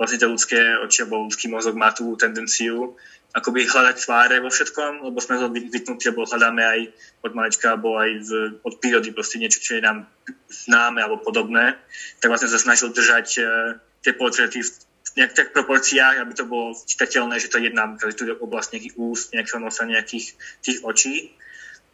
Vlastne 0.00 0.16
to 0.16 0.32
ľudské 0.32 0.56
oči 0.80 1.04
alebo 1.04 1.28
ľudský 1.28 1.52
mozog 1.52 1.76
má 1.76 1.92
tú 1.92 2.16
tendenciu 2.16 2.96
akoby 3.32 3.64
hľadať 3.64 3.96
tváre 3.96 4.36
vo 4.44 4.52
všetkom, 4.52 5.08
lebo 5.08 5.18
sme 5.20 5.40
to 5.40 5.48
zvyknutí, 5.48 6.12
lebo 6.12 6.28
hľadáme 6.28 6.62
aj 6.62 6.80
od 7.24 7.32
malička, 7.32 7.72
alebo 7.72 7.96
aj 7.96 8.10
z, 8.20 8.30
od 8.60 8.74
prírody 8.76 9.08
proste 9.08 9.40
niečo, 9.40 9.64
čo 9.64 9.80
je 9.80 9.82
nám 9.82 10.04
známe 10.52 11.00
alebo 11.00 11.24
podobné. 11.24 11.80
Tak 12.20 12.28
vlastne 12.28 12.52
sa 12.52 12.60
snažil 12.60 12.92
držať 12.92 13.26
uh, 13.40 13.80
tie 14.04 14.12
portréty 14.12 14.60
v 14.60 14.68
nejak 15.16 15.52
proporciách, 15.56 16.20
aby 16.20 16.32
to 16.36 16.44
bolo 16.44 16.76
čitateľné, 16.76 17.40
že 17.40 17.48
to 17.48 17.60
je 17.60 17.72
jedna 17.72 17.96
tu 17.96 18.24
je 18.28 18.36
oblasť 18.36 18.76
nejakých 18.76 18.94
úst, 19.00 19.32
nejakého 19.32 19.60
nosa, 19.60 19.88
nejakých 19.88 20.36
tých 20.60 20.78
očí 20.84 21.36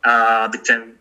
a 0.02 0.46
aby 0.46 0.58
ten 0.62 0.97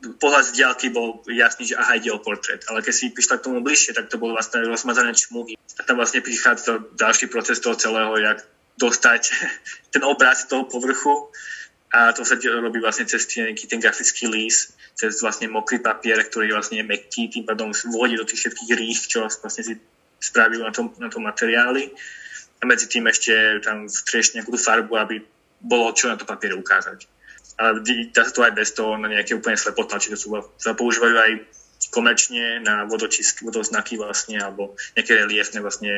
pohľad 0.00 0.44
z 0.48 0.52
diálky 0.56 0.88
bol 0.88 1.20
jasný, 1.28 1.68
že 1.68 1.76
aha, 1.76 2.00
ide 2.00 2.08
o 2.08 2.20
portrét. 2.20 2.64
Ale 2.72 2.80
keď 2.80 2.94
si 2.94 3.12
prišla 3.12 3.40
k 3.40 3.44
tomu 3.44 3.60
bližšie, 3.60 3.92
tak 3.92 4.08
to 4.08 4.16
bolo 4.16 4.32
vlastne 4.32 4.64
rozmazané 4.64 5.12
čmuhy. 5.12 5.60
A 5.76 5.80
tam 5.84 6.00
vlastne 6.00 6.24
prichádza 6.24 6.80
ďalší 6.96 7.28
proces 7.28 7.60
toho 7.60 7.76
celého, 7.76 8.16
jak 8.16 8.40
dostať 8.80 9.22
ten 9.94 10.02
obraz 10.04 10.48
toho 10.48 10.64
povrchu. 10.64 11.28
A 11.90 12.14
to 12.14 12.22
sa 12.22 12.38
robí 12.38 12.78
vlastne 12.78 13.02
cez 13.04 13.26
nejaký 13.34 13.66
ten 13.66 13.82
grafický 13.82 14.30
lís, 14.30 14.70
cez 14.94 15.18
vlastne 15.18 15.50
mokrý 15.50 15.82
papier, 15.82 16.22
ktorý 16.22 16.54
vlastne 16.54 16.78
je 16.80 16.86
mekký, 16.86 17.26
tým 17.26 17.42
pádom 17.42 17.74
vôjde 17.74 18.22
do 18.22 18.28
tých 18.30 18.46
všetkých 18.46 18.70
rých, 18.78 19.00
čo 19.10 19.26
vlastne 19.26 19.66
si 19.66 19.74
spravil 20.22 20.62
na 20.62 20.70
tom, 20.70 20.94
na 21.02 21.10
tom 21.10 21.26
materiáli. 21.26 21.90
A 22.62 22.68
medzi 22.68 22.86
tým 22.86 23.10
ešte 23.10 23.58
tam 23.66 23.90
vtrieš 23.90 24.38
nejakú 24.38 24.54
farbu, 24.54 24.94
aby 25.02 25.18
bolo 25.58 25.90
čo 25.90 26.06
na 26.06 26.14
to 26.14 26.22
papiere 26.22 26.54
ukázať 26.54 27.19
ale 27.60 27.84
dá 28.08 28.24
sa 28.24 28.32
to 28.32 28.40
aj 28.40 28.56
bez 28.56 28.72
toho 28.72 28.96
na 28.96 29.12
nejaké 29.12 29.36
úplne 29.36 29.60
slepotlače, 29.60 30.16
to 30.16 30.16
sú, 30.16 30.32
sa 30.56 30.72
používajú 30.72 31.12
aj 31.12 31.32
komerčne 31.92 32.64
na 32.64 32.88
vodočistky, 32.88 33.44
vodoznaky 33.44 34.00
vlastne, 34.00 34.40
alebo 34.40 34.80
nejaké 34.96 35.20
reliefné 35.20 35.60
vlastne 35.60 35.92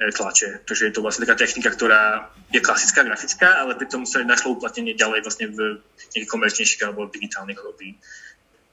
e, 0.00 0.04
tlače. 0.08 0.64
Takže 0.64 0.88
je 0.88 0.92
to 0.96 1.04
vlastne 1.04 1.28
taká 1.28 1.36
technika, 1.44 1.68
ktorá 1.68 2.32
je 2.48 2.64
klasická, 2.64 3.04
grafická, 3.04 3.60
ale 3.60 3.76
pritom 3.76 4.08
sa 4.08 4.24
našlo 4.24 4.56
uplatnenie 4.56 4.96
ďalej 4.96 5.20
vlastne 5.20 5.46
v 5.52 5.84
nejakých 6.16 6.30
komerčnejších 6.32 6.82
alebo 6.88 7.12
digitálnych 7.12 7.60
hobby. 7.60 8.00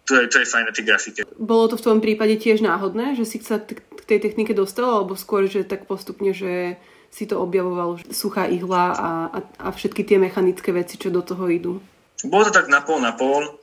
To 0.08 0.18
je, 0.18 0.32
to 0.32 0.40
je 0.40 0.48
fajn 0.48 0.66
na 0.68 0.74
tej 0.74 0.86
grafike. 0.88 1.20
Bolo 1.36 1.68
to 1.72 1.76
v 1.80 1.86
tom 1.86 2.00
prípade 2.00 2.36
tiež 2.40 2.64
náhodné, 2.64 3.16
že 3.16 3.28
si 3.28 3.38
sa 3.44 3.60
k 3.60 3.80
tej 4.08 4.20
technike 4.24 4.56
dostal, 4.56 5.04
alebo 5.04 5.20
skôr, 5.20 5.52
že 5.52 5.68
tak 5.68 5.88
postupne, 5.88 6.32
že 6.32 6.80
si 7.12 7.28
to 7.28 7.44
objavoval, 7.44 8.00
suchá 8.08 8.48
ihla 8.48 8.96
a, 8.96 9.10
a, 9.30 9.40
a 9.40 9.68
všetky 9.76 10.08
tie 10.08 10.16
mechanické 10.16 10.72
veci, 10.72 10.96
čo 10.96 11.12
do 11.12 11.20
toho 11.20 11.44
idú? 11.52 11.84
Bolo 12.28 12.50
to 12.50 12.52
tak 12.54 12.68
na 12.70 12.82
pol 12.82 13.02
na 13.02 13.14
pol. 13.16 13.58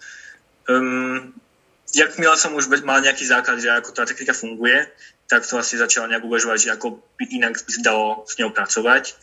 Um, 0.68 1.34
jakmile 1.94 2.36
som 2.36 2.52
už 2.54 2.68
mal 2.84 3.00
nejaký 3.00 3.24
základ, 3.24 3.62
že 3.62 3.72
ako 3.72 3.94
tá 3.94 4.04
technika 4.04 4.36
funguje, 4.36 4.88
tak 5.28 5.44
to 5.44 5.56
asi 5.60 5.76
začal 5.76 6.08
nejak 6.08 6.24
uvažovať, 6.24 6.58
že 6.58 6.70
ako 6.74 7.00
by 7.16 7.24
inak 7.32 7.56
by 7.56 7.70
sa 7.72 7.80
dalo 7.84 8.24
s 8.28 8.36
ňou 8.40 8.50
pracovať. 8.52 9.16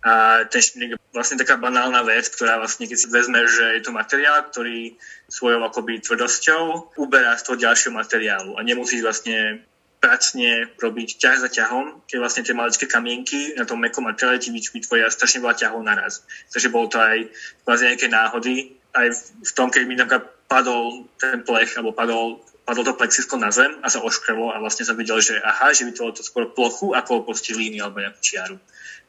A 0.00 0.44
ten 0.48 0.64
špinik 0.64 0.96
je 0.96 0.98
vlastne 1.12 1.36
taká 1.36 1.60
banálna 1.60 2.00
vec, 2.08 2.32
ktorá 2.32 2.56
vlastne, 2.56 2.88
keď 2.88 2.96
si 2.96 3.06
vezme, 3.12 3.44
že 3.44 3.76
je 3.76 3.84
to 3.84 3.92
materiál, 3.92 4.48
ktorý 4.48 4.96
svojou 5.28 5.60
akoby 5.60 6.00
tvrdosťou 6.00 6.96
uberá 6.96 7.36
z 7.36 7.44
toho 7.44 7.60
ďalšieho 7.60 7.92
materiálu 7.92 8.56
a 8.56 8.64
nemusíš 8.64 9.04
vlastne 9.04 9.60
pracne 10.00 10.72
robiť 10.80 11.20
ťah 11.20 11.36
za 11.44 11.48
ťahom, 11.52 12.08
keď 12.08 12.16
vlastne 12.16 12.40
tie 12.48 12.56
maličké 12.56 12.88
kamienky 12.88 13.52
na 13.60 13.68
tom 13.68 13.76
mekom 13.76 14.08
materiále 14.08 14.40
ti 14.40 14.48
vytvoria 14.48 15.12
strašne 15.12 15.44
veľa 15.44 15.60
ťahov 15.60 15.84
naraz. 15.84 16.24
Takže 16.48 16.72
bolo 16.72 16.88
to 16.88 16.96
aj 16.96 17.28
vlastne 17.68 17.92
nejaké 17.92 18.08
náhody, 18.08 18.79
aj 18.94 19.08
v 19.46 19.52
tom, 19.54 19.70
keď 19.70 19.82
mi 19.86 19.94
napríklad 19.94 20.24
padol 20.50 21.06
ten 21.16 21.46
plech, 21.46 21.78
alebo 21.78 21.94
padol, 21.94 22.42
padlo 22.66 22.82
to 22.82 22.98
plexisko 22.98 23.38
na 23.38 23.54
zem 23.54 23.78
a 23.82 23.86
sa 23.86 24.02
oškrelo 24.02 24.50
a 24.50 24.58
vlastne 24.58 24.82
som 24.82 24.98
videl, 24.98 25.22
že 25.22 25.38
aha, 25.38 25.70
že 25.70 25.86
vytvorilo 25.86 26.18
to 26.18 26.26
skôr 26.26 26.50
plochu 26.50 26.90
ako 26.94 27.22
opustí 27.22 27.54
líniu 27.54 27.86
alebo 27.86 28.02
nejakú 28.02 28.20
čiaru. 28.22 28.58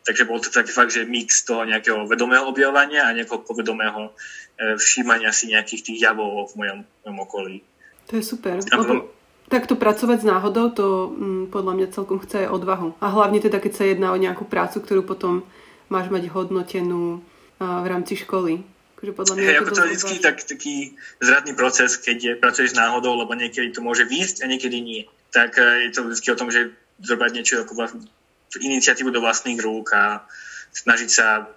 Takže 0.01 0.25
bol 0.25 0.41
to 0.41 0.49
taký 0.49 0.73
fakt, 0.73 0.93
že 0.93 1.05
mix 1.05 1.45
toho 1.45 1.61
nejakého 1.61 2.09
vedomého 2.09 2.49
objavovania 2.49 3.05
a 3.05 3.13
nejakého 3.13 3.45
povedomého 3.45 4.09
e, 4.57 4.77
všímania 4.77 5.29
si 5.29 5.53
nejakých 5.53 5.93
tých 5.93 5.97
javov 6.01 6.49
v 6.53 6.53
mojom, 6.57 6.79
mojom 7.05 7.17
okolí. 7.21 7.55
To 8.09 8.17
je 8.17 8.23
super. 8.25 8.57
Lebo 8.65 9.13
takto 9.45 9.77
pracovať 9.77 10.25
s 10.25 10.25
náhodou, 10.25 10.73
to 10.73 10.85
mm, 11.13 11.43
podľa 11.53 11.73
mňa 11.77 11.87
celkom 11.93 12.17
chce 12.17 12.47
aj 12.47 12.49
odvahu. 12.49 12.97
A 12.97 13.13
hlavne 13.13 13.37
teda, 13.43 13.61
keď 13.61 13.73
sa 13.77 13.83
jedná 13.85 14.09
o 14.09 14.17
nejakú 14.17 14.47
prácu, 14.47 14.81
ktorú 14.81 15.05
potom 15.05 15.45
máš 15.91 16.09
mať 16.09 16.33
hodnotenú 16.33 17.21
a, 17.61 17.85
v 17.85 17.87
rámci 17.91 18.17
školy. 18.17 18.65
Takže 19.01 19.17
podľa 19.17 19.33
mňa 19.33 19.43
hey, 19.49 19.57
ako 19.57 19.71
to 19.73 19.81
je 19.81 19.97
vždy 19.97 20.15
tak, 20.21 20.37
taký 20.45 20.75
zradný 21.17 21.57
proces, 21.57 21.97
keď 21.97 22.17
je, 22.21 22.31
pracuješ 22.37 22.77
náhodou, 22.77 23.17
lebo 23.17 23.33
niekedy 23.33 23.73
to 23.73 23.81
môže 23.81 24.05
výjsť 24.05 24.45
a 24.45 24.49
niekedy 24.49 24.77
nie. 24.77 25.09
Tak 25.33 25.57
e, 25.57 25.89
je 25.89 25.97
to 25.97 26.05
vždy 26.05 26.27
o 26.29 26.37
tom, 26.37 26.53
že 26.53 26.69
zobrať 27.01 27.31
niečo 27.33 27.65
ako 27.65 27.73
vlast, 27.73 27.97
iniciatívu 28.53 29.09
do 29.09 29.25
vlastných 29.25 29.57
rúk 29.57 29.89
a 29.97 30.21
snažiť 30.69 31.09
sa 31.09 31.49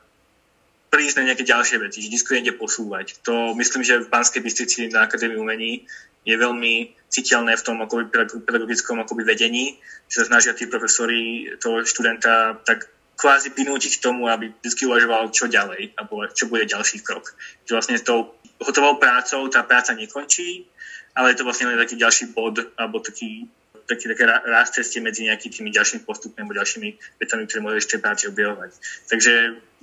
prísť 0.88 1.20
na 1.20 1.26
nejaké 1.28 1.44
ďalšie 1.44 1.82
veci, 1.84 2.00
že 2.00 2.08
disku 2.08 2.32
niekde 2.32 2.56
posúvať. 2.56 3.20
To 3.28 3.52
myslím, 3.58 3.82
že 3.84 4.00
v 4.00 4.08
Banskej 4.08 4.40
Bystrici 4.40 4.88
na 4.88 5.04
Akadémii 5.04 5.36
umení 5.36 5.84
je 6.24 6.34
veľmi 6.38 6.96
citeľné 7.10 7.58
v 7.58 7.66
tom 7.66 7.82
akoby, 7.84 8.08
pedagogickom 8.46 9.02
akoby 9.04 9.26
vedení, 9.26 9.76
že 10.08 10.24
sa 10.24 10.32
snažia 10.32 10.56
tí 10.56 10.70
profesori 10.70 11.50
toho 11.58 11.84
študenta 11.84 12.62
tak 12.64 12.88
kvázi 13.14 13.54
prinútiť 13.54 13.98
k 13.98 14.04
tomu, 14.04 14.26
aby 14.26 14.50
vždy 14.50 14.82
uvažoval, 14.90 15.30
čo 15.30 15.46
ďalej, 15.46 15.94
alebo 15.98 16.26
čo 16.30 16.50
bude 16.50 16.66
ďalší 16.66 17.00
krok. 17.00 17.34
Že 17.66 17.72
vlastne 17.78 17.96
s 17.98 18.04
tou 18.06 18.34
hotovou 18.60 18.98
prácou 18.98 19.46
tá 19.48 19.62
práca 19.62 19.94
nekončí, 19.94 20.66
ale 21.14 21.32
je 21.32 21.38
to 21.38 21.46
vlastne 21.46 21.70
len 21.70 21.78
taký 21.78 21.94
ďalší 21.94 22.34
bod, 22.34 22.58
alebo 22.74 22.98
taký, 22.98 23.46
taký 23.86 24.10
také 24.10 24.24
ráz 24.26 24.74
ceste 24.74 24.98
medzi 24.98 25.30
nejakými 25.30 25.52
tými 25.54 25.70
ďalšími 25.70 26.02
postupmi 26.02 26.42
alebo 26.42 26.58
ďalšími 26.58 26.88
vecami, 27.22 27.42
ktoré 27.46 27.60
môžeš 27.62 27.80
ešte 27.86 28.02
práci 28.02 28.24
objavovať. 28.26 28.70
Takže 29.06 29.32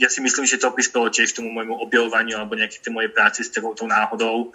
ja 0.01 0.07
si 0.11 0.19
myslím, 0.19 0.43
že 0.43 0.59
to 0.59 0.75
prispelo 0.75 1.07
tiež 1.07 1.31
k 1.31 1.39
tomu 1.39 1.55
môjmu 1.55 1.77
objavovaniu 1.77 2.35
alebo 2.35 2.59
nejaké 2.59 2.83
tej 2.83 2.91
mojej 2.91 3.11
práci 3.13 3.47
s 3.47 3.53
tou 3.53 3.87
náhodou, 3.87 4.51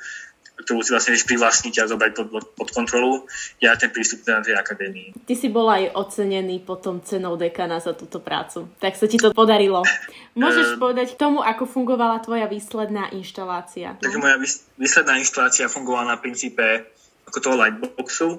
ktorú 0.56 0.80
si 0.80 0.90
vlastne 0.96 1.12
vieš 1.12 1.28
privlastniť 1.28 1.74
a 1.84 1.88
zobrať 1.88 2.10
pod, 2.16 2.28
pod 2.56 2.68
kontrolu, 2.72 3.28
ja 3.60 3.76
ten 3.76 3.92
prístup 3.92 4.24
na 4.24 4.40
tej 4.40 4.56
akadémii. 4.56 5.12
Ty 5.28 5.34
si 5.36 5.52
bol 5.52 5.68
aj 5.68 5.92
ocenený 5.92 6.64
potom 6.64 7.04
cenou 7.04 7.36
dekana 7.36 7.76
za 7.76 7.92
túto 7.92 8.24
prácu. 8.24 8.72
Tak 8.80 8.96
sa 8.96 9.04
ti 9.04 9.20
to 9.20 9.36
podarilo. 9.36 9.84
Môžeš 10.40 10.76
uh, 10.76 10.80
povedať 10.80 11.14
k 11.14 11.20
tomu, 11.20 11.44
ako 11.44 11.68
fungovala 11.68 12.24
tvoja 12.24 12.48
výsledná 12.48 13.12
inštalácia? 13.12 14.00
Takže 14.00 14.18
moja 14.18 14.36
výsledná 14.80 15.20
inštalácia 15.20 15.68
fungovala 15.68 16.16
na 16.16 16.18
princípe 16.18 16.88
ako 17.26 17.38
toho 17.42 17.56
lightboxu, 17.58 18.28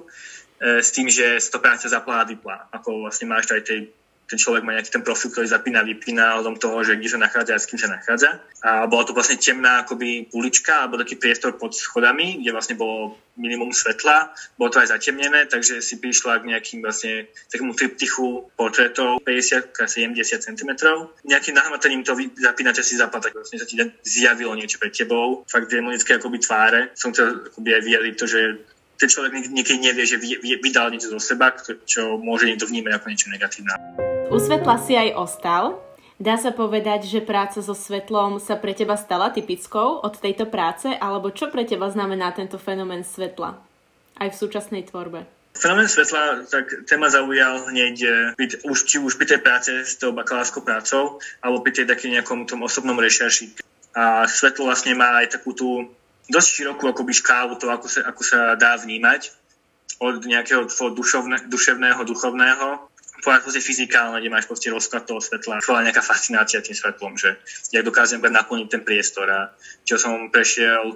s 0.80 0.90
tým, 0.96 1.12
že 1.12 1.36
sa 1.38 1.54
to 1.54 1.58
práca 1.60 1.86
zaplá 1.86 2.24
a 2.24 2.28
vyplá. 2.28 2.72
Ako 2.72 3.04
vlastne 3.04 3.28
máš 3.28 3.52
aj 3.52 3.68
tej 3.68 3.92
ten 4.28 4.36
človek 4.36 4.60
má 4.60 4.76
nejaký 4.76 4.92
ten 4.92 5.00
profil, 5.00 5.32
ktorý 5.32 5.48
zapína, 5.48 5.80
vypína 5.80 6.36
o 6.36 6.44
tom 6.44 6.60
toho, 6.60 6.84
že 6.84 7.00
kde 7.00 7.08
sa 7.08 7.16
nachádza 7.16 7.56
a 7.56 7.62
s 7.62 7.64
kým 7.64 7.80
sa 7.80 7.88
nachádza. 7.88 8.44
A 8.60 8.84
bola 8.84 9.08
to 9.08 9.16
vlastne 9.16 9.40
temná 9.40 9.88
akoby 9.88 10.28
ulička 10.36 10.84
alebo 10.84 11.00
taký 11.00 11.16
priestor 11.16 11.56
pod 11.56 11.72
schodami, 11.72 12.36
kde 12.44 12.52
vlastne 12.52 12.76
bolo 12.76 13.16
minimum 13.38 13.72
svetla, 13.72 14.34
bolo 14.58 14.68
to 14.68 14.82
aj 14.82 14.92
zatemnené, 14.92 15.46
takže 15.46 15.78
si 15.80 15.96
prišla 16.02 16.42
k 16.42 16.48
nejakým 16.52 16.82
vlastne 16.82 17.30
takému 17.48 17.72
triptychu 17.72 18.50
portrétov 18.58 19.22
50-70 19.24 20.18
cm. 20.44 20.70
Nejakým 21.24 21.54
nahmataním 21.54 22.04
to 22.04 22.18
zapínača 22.36 22.82
si 22.82 22.98
zapal, 22.98 23.22
tak 23.22 23.32
vlastne 23.32 23.62
sa 23.62 23.64
ti 23.64 23.80
zjavilo 24.04 24.52
niečo 24.58 24.76
pred 24.82 24.92
tebou. 24.92 25.46
Fakt 25.46 25.70
demonické 25.70 26.18
akoby 26.18 26.42
tváre. 26.42 26.80
Som 26.98 27.14
chcel 27.14 27.48
akoby 27.48 27.78
aj 27.78 27.82
vyjadriť 27.86 28.14
to, 28.18 28.26
že 28.26 28.40
ten 28.98 29.06
človek 29.06 29.54
niekedy 29.54 29.78
nevie, 29.78 30.02
že 30.02 30.18
vydal 30.58 30.90
niečo 30.90 31.14
zo 31.14 31.22
seba, 31.22 31.54
čo 31.86 32.18
môže 32.18 32.50
niekto 32.50 32.66
vnímať 32.66 32.98
ako 32.98 33.06
niečo 33.06 33.30
negatívne. 33.30 33.78
U 34.28 34.36
svetla 34.36 34.76
si 34.76 34.92
aj 34.92 35.16
ostal. 35.16 35.80
Dá 36.20 36.36
sa 36.36 36.52
povedať, 36.52 37.08
že 37.08 37.24
práca 37.24 37.64
so 37.64 37.72
svetlom 37.72 38.36
sa 38.36 38.60
pre 38.60 38.76
teba 38.76 39.00
stala 39.00 39.32
typickou 39.32 40.04
od 40.04 40.14
tejto 40.20 40.44
práce, 40.44 40.84
alebo 40.84 41.32
čo 41.32 41.48
pre 41.48 41.64
teba 41.64 41.88
znamená 41.88 42.36
tento 42.36 42.60
fenomén 42.60 43.08
svetla 43.08 43.56
aj 44.20 44.28
v 44.28 44.36
súčasnej 44.36 44.84
tvorbe? 44.84 45.24
Fenomén 45.56 45.88
svetla, 45.88 46.44
tak 46.44 46.84
téma 46.84 47.08
zaujal 47.08 47.72
hneď 47.72 47.96
eh, 48.36 48.68
už, 48.68 48.84
či 48.84 49.00
už 49.00 49.16
pri 49.16 49.32
tej 49.32 49.40
práce 49.40 49.72
s 49.72 49.96
tou 49.96 50.12
bakalárskou 50.12 50.60
prácou, 50.60 51.16
alebo 51.40 51.64
pri 51.64 51.80
tej 51.80 51.86
takým 51.88 52.12
nejakom 52.20 52.44
tom 52.44 52.60
osobnom 52.68 53.00
rešerši. 53.00 53.56
A 53.96 54.28
svetlo 54.28 54.68
vlastne 54.68 54.92
má 54.92 55.24
aj 55.24 55.40
takú 55.40 55.56
tú 55.56 55.88
dosť 56.28 56.48
širokú 56.52 56.84
akoby 56.84 57.16
škálu 57.16 57.56
toho, 57.56 57.72
ako 57.72 57.88
sa, 57.88 58.04
ako 58.04 58.20
sa 58.20 58.60
dá 58.60 58.76
vnímať 58.76 59.32
od 60.04 60.20
nejakého 60.20 60.68
dušovne, 60.92 61.48
duševného, 61.48 62.04
duchovného 62.04 62.97
po 63.18 63.34
proste 63.34 63.58
fyzikálne, 63.58 64.22
kde 64.22 64.30
máš 64.30 64.46
proste 64.46 64.70
rozklad 64.70 65.02
toho 65.06 65.18
svetla, 65.18 65.58
bola 65.66 65.82
nejaká 65.82 66.02
fascinácia 66.02 66.62
tým 66.62 66.76
svetlom, 66.76 67.18
že 67.18 67.34
jak 67.74 67.82
dokážem 67.82 68.22
naplniť 68.22 68.68
ten 68.70 68.82
priestor 68.86 69.26
a 69.26 69.40
čo 69.82 69.98
som 69.98 70.30
prešiel 70.30 70.94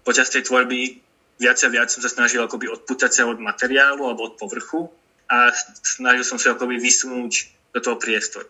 počas 0.00 0.32
tej 0.32 0.48
tvorby 0.48 1.02
viac 1.36 1.60
a 1.60 1.68
viac 1.68 1.92
som 1.92 2.00
sa 2.00 2.08
snažil 2.08 2.40
akoby 2.40 2.72
odputať 2.72 3.10
sa 3.12 3.22
od 3.28 3.36
materiálu 3.36 4.00
alebo 4.00 4.32
od 4.32 4.34
povrchu 4.40 4.88
a 5.28 5.52
snažil 5.84 6.24
som 6.24 6.40
sa 6.40 6.56
akoby 6.56 6.80
vysunúť 6.80 7.32
do 7.76 7.80
toho 7.84 8.00
priestoru. 8.00 8.48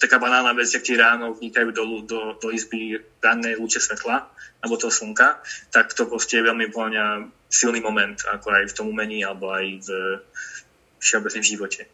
Taká 0.00 0.16
banálna 0.16 0.56
vec, 0.56 0.70
ak 0.72 0.84
ti 0.86 0.96
ráno 0.96 1.36
vnikajú 1.36 1.76
do, 1.76 1.84
do, 2.08 2.20
do 2.40 2.48
izby 2.52 3.00
ranné 3.20 3.56
lúče 3.56 3.80
svetla 3.80 4.28
alebo 4.60 4.80
toho 4.80 4.92
slnka, 4.92 5.40
tak 5.72 5.92
to 5.92 6.08
proste 6.08 6.40
je 6.40 6.46
veľmi 6.46 6.72
silný 7.48 7.80
moment, 7.80 8.16
ako 8.28 8.46
aj 8.48 8.64
v 8.70 8.76
tom 8.76 8.86
umení 8.88 9.24
alebo 9.24 9.52
aj 9.52 9.66
v 9.84 9.88
všeobecnom 11.00 11.44
živote. 11.44 11.88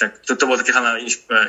Tak 0.00 0.24
toto 0.24 0.48
bola 0.48 0.58
taká 0.58 0.80
hlavná 0.80 0.98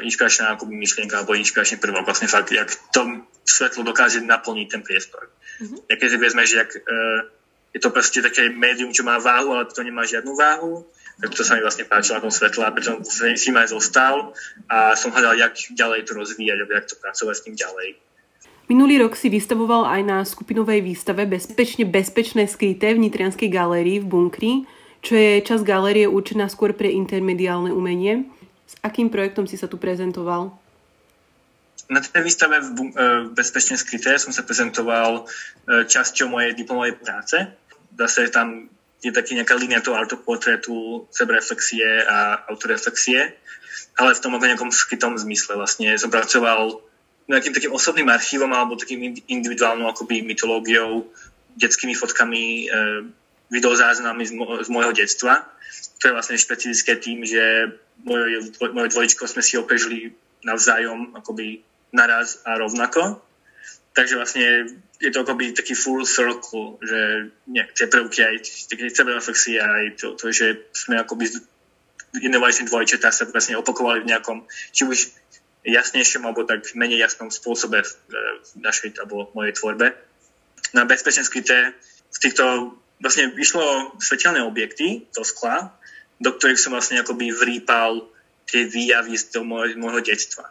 inšpiračná 0.04 0.54
akoby 0.54 0.76
myšlienka 0.78 1.24
alebo 1.24 1.34
inšpiračný 1.34 1.80
prvok, 1.80 2.06
vlastne 2.06 2.30
fakt, 2.30 2.52
jak 2.52 2.70
to 2.92 3.24
svetlo 3.48 3.82
dokáže 3.88 4.22
naplniť 4.22 4.68
ten 4.70 4.82
priestor. 4.84 5.32
Mm-hmm. 5.62 5.80
Ja 5.90 5.96
keď 5.98 6.08
si 6.12 6.18
vezme, 6.20 6.44
že 6.46 6.56
jak, 6.62 6.72
uh, 6.76 7.28
je 7.74 7.80
to 7.82 7.90
proste 7.90 8.22
také 8.22 8.54
médium, 8.54 8.94
čo 8.94 9.02
má 9.02 9.18
váhu, 9.18 9.58
ale 9.58 9.66
to 9.66 9.82
nemá 9.82 10.06
žiadnu 10.06 10.38
váhu, 10.38 10.86
tak 11.22 11.34
to 11.34 11.42
sa 11.46 11.58
mi 11.58 11.62
vlastne 11.62 11.86
páčilo 11.86 12.18
na 12.18 12.26
tom 12.26 12.34
svetle 12.34 12.66
a 12.66 12.74
preto 12.74 13.00
som 13.06 13.34
si 13.34 13.50
aj 13.54 13.70
zostal 13.70 14.34
a 14.70 14.98
som 14.98 15.14
hľadal, 15.14 15.38
jak 15.38 15.54
ďalej 15.74 16.10
to 16.10 16.18
rozvíjať, 16.18 16.58
alebo 16.58 16.74
jak 16.74 16.88
to 16.90 16.96
pracovať 16.98 17.36
s 17.38 17.44
tým 17.46 17.56
ďalej. 17.58 17.88
Minulý 18.72 19.04
rok 19.04 19.20
si 19.20 19.28
vystavoval 19.28 19.86
aj 19.86 20.02
na 20.08 20.18
skupinovej 20.24 20.80
výstave 20.82 21.28
Bezpečne 21.28 21.84
bezpečné 21.84 22.48
skryté 22.48 22.96
v 22.96 23.06
Nitrianskej 23.06 23.52
galérii 23.52 24.00
v 24.00 24.08
Bunkri, 24.08 24.54
čo 25.04 25.14
je 25.20 25.44
časť 25.44 25.68
galérie 25.68 26.08
určená 26.08 26.48
skôr 26.48 26.72
pre 26.72 26.88
intermediálne 26.88 27.76
umenie. 27.76 28.32
S 28.64 28.80
akým 28.80 29.12
projektom 29.12 29.44
si 29.44 29.60
sa 29.60 29.68
tu 29.68 29.76
prezentoval? 29.76 30.56
Na 31.92 32.00
tej 32.00 32.24
výstave 32.24 32.64
v 32.64 32.72
e, 32.72 32.86
Bezpečne 33.36 33.76
skryté 33.76 34.16
som 34.16 34.32
sa 34.32 34.48
prezentoval 34.48 35.28
e, 35.28 35.84
časťou 35.84 36.32
mojej 36.32 36.56
diplomovej 36.56 36.96
práce. 37.04 37.36
Zase 38.00 38.32
tam 38.32 38.72
je 39.04 39.12
taký 39.12 39.36
nejaká 39.36 39.60
línia 39.60 39.84
toho 39.84 40.00
autoportrétu, 40.00 41.06
sebereflexie 41.12 42.08
a 42.08 42.48
autoreflexie, 42.48 43.36
ale 44.00 44.16
v 44.16 44.22
tom 44.24 44.40
nejakom 44.40 44.72
skrytom 44.72 45.20
zmysle. 45.20 45.60
Vlastne 45.60 46.00
som 46.00 46.08
pracoval 46.08 46.80
nejakým 47.28 47.52
takým 47.52 47.76
osobným 47.76 48.08
archívom 48.08 48.56
alebo 48.56 48.80
takým 48.80 49.20
individuálnou 49.28 49.92
akoby 49.92 50.24
mytológiou, 50.24 51.12
detskými 51.60 51.92
fotkami, 51.92 52.72
e, 52.72 52.78
videozáznamy 53.54 54.26
z, 54.26 54.34
z 54.66 54.70
môjho 54.74 54.94
detstva. 54.98 55.46
To 56.02 56.10
je 56.10 56.16
vlastne 56.18 56.42
špecifické 56.42 56.98
tým, 56.98 57.22
že 57.22 57.78
moje, 58.02 58.50
moje 58.74 58.90
dvojičko 58.90 59.30
sme 59.30 59.46
si 59.46 59.62
opežili 59.62 60.18
navzájom 60.42 61.14
akoby 61.14 61.62
naraz 61.94 62.42
a 62.44 62.58
rovnako. 62.58 63.22
Takže 63.94 64.18
vlastne 64.18 64.74
je 64.98 65.10
to 65.14 65.22
akoby 65.22 65.54
taký 65.54 65.78
full 65.78 66.02
circle, 66.02 66.82
že 66.82 67.30
nie, 67.46 67.62
tie 67.78 67.86
prvky 67.86 68.26
aj 68.26 68.36
také 68.74 68.90
sebereflexie 68.90 69.62
aj 69.62 70.02
to, 70.02 70.08
to, 70.18 70.34
že 70.34 70.66
sme 70.74 70.98
akoby 70.98 71.30
inovačné 72.18 72.66
dvojčetá 72.70 73.14
sa 73.14 73.30
vlastne 73.30 73.58
opakovali 73.62 74.02
v 74.02 74.10
nejakom, 74.10 74.50
či 74.74 74.90
už 74.90 75.14
jasnejšom 75.64 76.26
alebo 76.26 76.44
tak 76.44 76.66
menej 76.74 77.06
jasnom 77.06 77.30
spôsobe 77.30 77.86
v, 77.86 77.92
našej 78.60 78.98
alebo 78.98 79.30
mojej 79.38 79.54
tvorbe. 79.56 79.94
Na 80.74 80.90
bezpečne 80.90 81.22
skryté 81.22 81.78
v 82.10 82.18
týchto 82.18 82.76
vlastne 83.04 83.36
vyšlo 83.36 84.00
svetelné 84.00 84.40
objekty 84.48 85.04
do 85.12 85.28
skla, 85.28 85.76
do 86.24 86.32
ktorých 86.32 86.56
som 86.56 86.72
vlastne 86.72 87.04
akoby 87.04 87.36
vrýpal 87.36 88.08
tie 88.48 88.64
výjavy 88.64 89.20
z 89.20 89.44
môjho 89.76 90.00
detstva. 90.00 90.48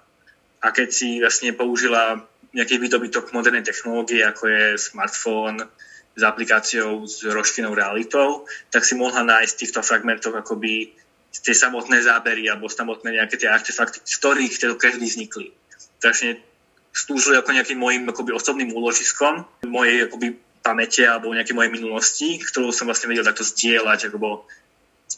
A 0.61 0.69
keď 0.71 0.89
si 0.93 1.19
vlastne 1.19 1.57
použila 1.57 2.21
nejaký 2.53 2.77
výdobytok 2.77 3.33
modernej 3.33 3.65
technológie, 3.65 4.21
ako 4.21 4.45
je 4.53 4.65
smartfón 4.77 5.65
s 6.13 6.21
aplikáciou 6.21 7.09
s 7.09 7.25
rozšírenou 7.25 7.73
realitou, 7.73 8.45
tak 8.69 8.85
si 8.85 8.93
mohla 8.93 9.25
nájsť 9.25 9.53
v 9.57 9.61
týchto 9.65 9.81
fragmentoch 9.81 10.37
akoby 10.37 10.93
tie 11.33 11.57
samotné 11.57 12.05
zábery 12.05 12.53
alebo 12.53 12.69
samotné 12.69 13.17
nejaké 13.17 13.41
tie 13.41 13.49
artefakty, 13.49 14.05
z 14.05 14.15
ktorých 14.21 14.53
tieto 14.61 14.77
každý 14.77 15.09
vznikli. 15.09 15.57
Takže 16.05 16.37
slúžili 16.93 17.41
ako 17.41 17.57
nejakým 17.57 17.81
môjim 17.81 18.05
akoby 18.05 18.37
osobným 18.37 18.77
úložiskom 18.77 19.49
mojej 19.65 20.05
akoby 20.05 20.37
pamäte 20.63 21.03
alebo 21.05 21.35
nejaké 21.35 21.53
mojej 21.53 21.75
minulosti, 21.75 22.39
ktorú 22.39 22.71
som 22.71 22.87
vlastne 22.87 23.11
vedel 23.11 23.27
takto 23.27 23.43
zdieľať, 23.43 24.09
ako 24.09 24.47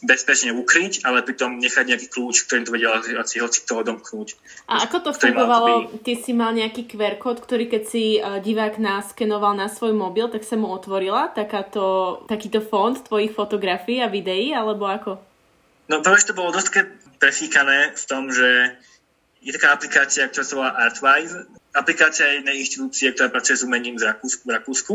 bezpečne 0.03 0.51
ukryť, 0.51 1.07
ale 1.07 1.23
pritom 1.23 1.55
nechať 1.55 1.85
nejaký 1.87 2.07
kľúč, 2.11 2.43
ktorým 2.43 2.67
to 2.67 2.73
vedel 2.75 2.91
asi 2.99 3.39
hoci 3.39 3.63
toho 3.63 3.85
domknúť. 3.85 4.35
A 4.67 4.83
ako 4.83 5.07
to 5.07 5.11
fungovalo? 5.15 5.87
Ty 6.03 6.13
si 6.19 6.35
mal 6.35 6.51
nejaký 6.51 6.89
QR 6.89 7.15
kód, 7.15 7.39
ktorý 7.39 7.71
keď 7.71 7.83
si 7.87 8.19
e, 8.19 8.43
divák 8.43 8.75
naskenoval 8.75 9.55
na 9.55 9.71
svoj 9.71 9.95
mobil, 9.95 10.27
tak 10.27 10.43
sa 10.43 10.59
mu 10.59 10.67
otvorila 10.73 11.31
takáto, 11.31 12.19
takýto 12.27 12.59
fond 12.59 12.99
tvojich 12.99 13.31
fotografií 13.31 14.03
a 14.03 14.11
videí, 14.11 14.51
alebo 14.51 14.89
ako? 14.89 15.21
No 15.87 16.01
to 16.01 16.11
to 16.17 16.33
bolo 16.33 16.51
dosť 16.51 16.81
prefíkané 17.21 17.93
v 17.93 18.03
tom, 18.09 18.33
že 18.33 18.73
je 19.45 19.53
taká 19.53 19.77
aplikácia, 19.77 20.25
ktorá 20.25 20.43
sa 20.43 20.55
volá 20.57 20.71
Artwise. 20.73 21.45
Aplikácia 21.75 22.39
jednej 22.39 22.63
inštitúcie, 22.63 23.11
ktorá 23.11 23.27
pracuje 23.27 23.59
s 23.59 23.67
umením 23.67 23.99
v 23.99 24.07
Rakúsku. 24.07 24.47
V 24.47 24.51
Rakúsku. 24.55 24.93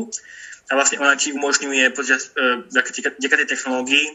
A 0.72 0.80
vlastne 0.80 0.96
ona 1.02 1.12
ti 1.14 1.36
umožňuje 1.36 1.92
vďaka 2.72 3.36
tej 3.36 3.48
technológii 3.52 4.06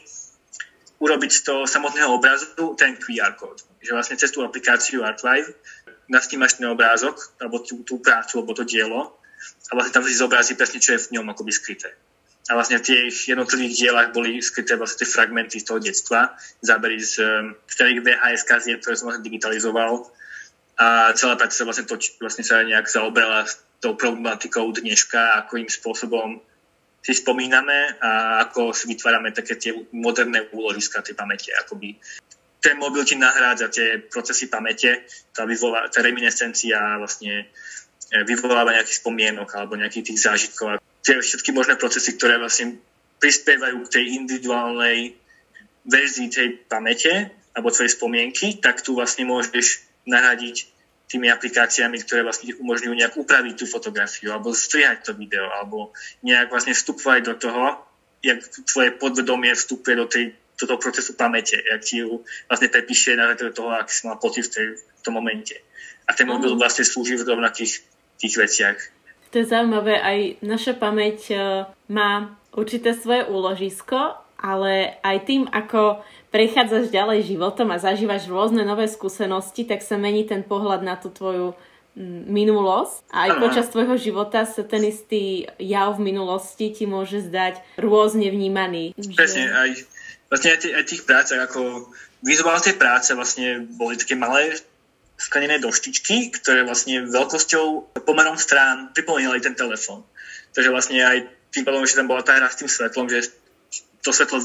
urobiť 0.97 1.31
z 1.31 1.41
toho 1.45 1.61
samotného 1.69 2.09
obrazu 2.09 2.73
ten 2.79 2.97
QR 2.97 3.37
kód. 3.37 3.61
Že 3.83 3.91
vlastne 3.93 4.15
cez 4.17 4.33
tú 4.33 4.41
aplikáciu 4.41 5.05
ArtLive 5.05 5.53
nasnímaš 6.09 6.57
ten 6.57 6.65
obrázok, 6.71 7.37
alebo 7.37 7.61
tú, 7.61 7.85
tú 7.85 8.01
prácu, 8.01 8.41
alebo 8.41 8.57
to 8.57 8.65
dielo 8.65 9.13
a 9.69 9.71
vlastne 9.75 9.93
tam 9.93 10.03
si 10.05 10.15
zobrazí 10.15 10.53
presne, 10.55 10.79
čo 10.79 10.95
je 10.95 11.03
v 11.09 11.11
ňom 11.19 11.27
akoby 11.33 11.51
skryté. 11.51 11.93
A 12.45 12.53
vlastne 12.53 12.77
v 12.77 12.85
tých 12.85 13.33
jednotlivých 13.33 13.73
dielach 13.73 14.09
boli 14.13 14.37
skryté 14.37 14.77
vlastne 14.77 15.01
tie 15.01 15.09
fragmenty 15.09 15.57
z 15.57 15.65
toho 15.65 15.81
detstva, 15.81 16.37
zábery 16.61 17.01
z 17.01 17.25
starých 17.65 18.05
VHS 18.05 18.41
kaziet, 18.45 18.77
ktoré 18.85 18.93
som 18.93 19.09
vlastne 19.09 19.25
digitalizoval 19.25 20.05
a 20.75 21.15
celá 21.15 21.39
práca 21.39 21.55
sa 21.55 21.63
vlastne, 21.63 21.87
toč, 21.87 22.19
vlastne 22.19 22.43
sa 22.43 22.59
nejak 22.59 22.91
zaobrala 22.91 23.47
s 23.47 23.59
tou 23.79 23.95
problematikou 23.95 24.75
dneška, 24.75 25.45
akým 25.45 25.71
spôsobom 25.71 26.43
si 27.05 27.13
spomíname 27.13 28.01
a 28.01 28.41
ako 28.49 28.73
si 28.73 28.89
vytvárame 28.89 29.29
také 29.29 29.55
tie 29.55 29.71
moderné 29.93 30.49
úložiska 30.49 31.05
tej 31.05 31.13
pamäte. 31.13 31.53
Akoby 31.53 31.95
ten 32.65 32.81
mobil 32.81 33.05
ti 33.05 33.13
nahrádza 33.13 33.69
tie 33.69 34.01
procesy 34.09 34.49
pamäte, 34.49 35.05
tá, 35.29 35.45
vyvolá, 35.45 35.85
tá 35.93 36.01
reminiscencia 36.01 36.97
vlastne 36.97 37.45
e, 37.45 38.25
vyvoláva 38.25 38.73
nejakých 38.73 39.05
spomienok 39.05 39.53
alebo 39.53 39.77
nejakých 39.77 40.09
tých 40.09 40.19
zážitkov. 40.25 40.81
Tie 41.05 41.21
všetky 41.21 41.53
možné 41.53 41.77
procesy, 41.77 42.17
ktoré 42.17 42.41
vlastne 42.41 42.81
prispievajú 43.21 43.85
k 43.85 43.91
tej 44.01 44.05
individuálnej 44.17 45.13
verzii 45.85 46.27
tej 46.33 46.47
pamäte 46.65 47.29
alebo 47.53 47.69
tvojej 47.69 47.93
spomienky, 47.93 48.57
tak 48.57 48.81
tu 48.81 48.97
vlastne 48.97 49.29
môžeš 49.29 49.85
nahradiť 50.05 50.75
tými 51.05 51.29
aplikáciami, 51.29 52.01
ktoré 52.01 52.25
vlastne 52.25 52.49
umožňujú 52.57 52.93
nejak 52.97 53.13
upraviť 53.13 53.53
tú 53.61 53.65
fotografiu 53.69 54.33
alebo 54.33 54.57
strihať 54.57 55.05
to 55.05 55.11
video 55.13 55.45
alebo 55.53 55.93
nejak 56.25 56.49
vlastne 56.49 56.73
vstupovať 56.73 57.21
do 57.29 57.33
toho, 57.37 57.77
jak 58.25 58.41
tvoje 58.65 58.89
podvedomie 58.97 59.53
vstupuje 59.53 59.93
do, 59.93 60.09
tej, 60.09 60.33
do 60.57 60.65
toho 60.65 60.79
procesu 60.81 61.13
pamäte, 61.13 61.61
jak 61.61 61.81
ti 61.85 62.01
ju 62.01 62.25
vlastne 62.49 62.73
prepíše 62.73 63.13
na 63.13 63.37
toho, 63.37 63.69
ak 63.69 63.93
si 63.93 64.09
mal 64.09 64.17
pocit 64.17 64.49
v, 64.49 64.51
tej, 64.51 64.67
v 64.81 65.01
tom 65.05 65.13
momente. 65.13 65.61
A 66.09 66.17
ten 66.17 66.25
mobil 66.25 66.57
vlastne 66.57 66.85
slúži 66.85 67.21
v 67.21 67.25
rovnakých 67.25 67.85
tých 68.17 68.33
veciach. 68.33 68.77
To 69.29 69.41
je 69.41 69.45
zaujímavé, 69.45 69.99
aj 69.99 70.19
naša 70.41 70.73
pamäť 70.79 71.19
e, 71.29 71.37
má 71.91 72.39
určité 72.55 72.95
svoje 72.95 73.27
úložisko, 73.27 74.15
ale 74.39 74.95
aj 75.03 75.17
tým, 75.27 75.43
ako 75.49 76.01
prechádzaš 76.35 76.91
ďalej 76.91 77.31
životom 77.31 77.71
a 77.71 77.79
zažívaš 77.79 78.27
rôzne 78.27 78.67
nové 78.67 78.91
skúsenosti, 78.91 79.63
tak 79.63 79.79
sa 79.79 79.95
mení 79.95 80.27
ten 80.27 80.43
pohľad 80.43 80.83
na 80.83 80.99
tú 80.99 81.07
tvoju 81.07 81.55
mm, 81.95 82.27
minulosť 82.27 83.07
a 83.07 83.17
aj 83.23 83.31
počas 83.39 83.71
tvojho 83.71 83.95
života 83.95 84.43
sa 84.43 84.67
ten 84.67 84.83
istý 84.83 85.47
jav 85.55 85.95
v 85.95 86.11
minulosti 86.11 86.75
ti 86.75 86.83
môže 86.83 87.23
zdať 87.23 87.79
rôzne 87.79 88.27
vnímaný. 88.27 88.91
Presne, 89.15 89.47
aj, 89.47 89.87
vlastne 90.27 90.59
aj, 90.59 90.59
aj 90.75 90.83
tých 90.83 91.07
prácach, 91.07 91.39
ako 91.39 91.87
vizuál 92.19 92.59
tej 92.59 92.75
práce 92.75 93.15
vlastne 93.15 93.63
boli 93.63 93.95
také 93.95 94.19
malé 94.19 94.59
sklenené 95.15 95.63
doštičky, 95.63 96.35
ktoré 96.35 96.67
vlastne 96.67 97.07
veľkosťou 97.07 97.95
pomerom 98.03 98.35
strán 98.35 98.91
pripomínali 98.91 99.39
ten 99.39 99.55
telefón. 99.55 100.03
Takže 100.51 100.67
vlastne 100.67 100.99
aj 100.99 101.31
tým 101.55 101.63
pádom, 101.63 101.87
že 101.87 101.95
tam 101.95 102.11
bola 102.11 102.27
tá 102.27 102.35
hra 102.35 102.51
s 102.51 102.59
tým 102.59 102.67
svetlom, 102.67 103.07
že 103.07 103.31
to 104.03 104.11
svetlo 104.11 104.43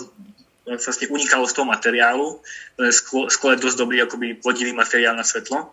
vlastne 0.66 1.08
unikalo 1.08 1.48
z 1.48 1.54
toho 1.56 1.66
materiálu. 1.66 2.40
Sklo, 2.92 3.32
sklo 3.32 3.56
je 3.56 3.62
dosť 3.62 3.76
dobrý 3.80 4.02
akoby 4.04 4.40
vodivý 4.40 4.72
materiál 4.76 5.16
na 5.16 5.24
svetlo. 5.24 5.72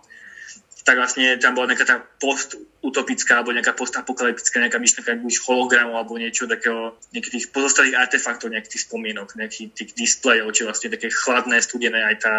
tak 0.88 0.96
vlastne 0.96 1.36
tam 1.36 1.52
bola 1.52 1.76
nejaká 1.76 1.84
tá 1.84 2.00
post-utopická 2.00 3.44
alebo 3.44 3.52
nejaká 3.52 3.76
post-apokalyptická 3.76 4.64
nejaká 4.64 4.80
myšlenka, 4.80 5.20
už 5.20 5.44
hologramu 5.44 6.00
alebo 6.00 6.16
niečo 6.16 6.48
takého, 6.48 6.96
nejakých 7.12 7.34
tých 7.36 7.48
pozostalých 7.52 8.00
artefaktov, 8.00 8.56
nejakých 8.56 8.80
tých 8.80 8.86
spomienok, 8.88 9.36
nejakých 9.36 9.76
tých 9.76 9.92
displejov, 10.00 10.56
či 10.56 10.64
vlastne 10.64 10.88
také 10.88 11.12
chladné, 11.12 11.60
studené, 11.60 12.08
aj 12.08 12.16
tá 12.24 12.34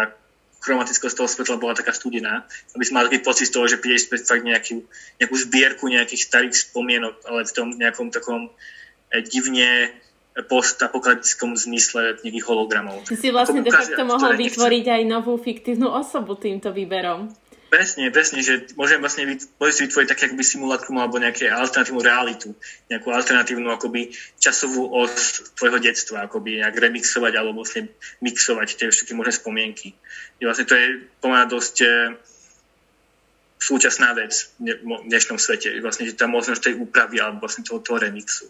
chromatickosť 0.59 1.15
toho 1.15 1.29
svetla 1.29 1.61
bola 1.61 1.77
taká 1.77 1.95
studená, 1.95 2.43
aby 2.75 2.83
sme 2.83 2.99
mali 2.99 3.07
taký 3.13 3.21
pocit 3.23 3.47
z 3.47 3.55
toho, 3.55 3.65
že 3.69 3.79
prídeš 3.79 4.11
späť 4.11 4.27
fakt 4.27 4.43
nejakú, 4.43 4.83
nejakú 5.21 5.35
zbierku 5.39 5.85
nejakých 5.87 6.21
starých 6.25 6.55
spomienok, 6.57 7.15
ale 7.29 7.47
v 7.47 7.53
tom 7.55 7.67
nejakom 7.77 8.11
takom 8.11 8.51
eh, 9.13 9.23
divne 9.23 9.93
postapokalyptickom 10.37 11.57
zmysle 11.57 12.21
nejakých 12.21 12.45
hologramov. 12.45 13.03
Ty 13.03 13.15
si 13.17 13.33
vlastne 13.33 13.65
de 13.65 13.73
facto 13.73 14.01
mohol 14.05 14.37
vytvoriť 14.37 14.85
aj 14.87 15.01
novú 15.09 15.35
fiktívnu 15.35 15.89
osobu 15.89 16.37
týmto 16.37 16.71
výberom. 16.71 17.33
Presne, 17.69 18.09
presne, 18.09 18.41
že 18.41 18.73
môžem 18.73 18.97
vlastne 18.97 19.29
môžem 19.61 19.75
si 19.77 19.81
vytvoriť 19.85 20.09
také 20.09 20.25
akoby 20.25 20.41
simulátkum 20.41 20.97
alebo 20.97 21.21
nejaké 21.21 21.53
alternatívnu 21.53 22.01
realitu, 22.01 22.57
nejakú 22.89 23.13
alternatívnu 23.13 23.69
akoby 23.69 24.09
časovú 24.41 24.89
os 24.89 25.53
tvojho 25.53 25.77
detstva, 25.77 26.25
akoby 26.25 26.65
nejak 26.65 26.73
remixovať 26.73 27.33
alebo 27.37 27.61
vlastne 27.61 27.93
mixovať 28.25 28.73
tie 28.73 28.89
všetky 28.89 29.13
možné 29.13 29.37
spomienky. 29.37 29.93
Je 30.41 30.49
vlastne 30.49 30.65
to 30.65 30.73
je 30.73 31.05
pomáha 31.21 31.45
dosť 31.45 31.75
e, 31.85 31.87
súčasná 33.61 34.17
vec 34.17 34.33
v 34.57 35.05
dnešnom 35.05 35.37
svete. 35.37 35.69
Vlastne, 35.85 36.09
že 36.09 36.17
tá 36.17 36.25
možnosť 36.25 36.73
tej 36.73 36.75
úpravy 36.81 37.21
alebo 37.21 37.45
vlastne 37.45 37.61
toho, 37.61 37.85
toho 37.85 38.01
remixu. 38.01 38.49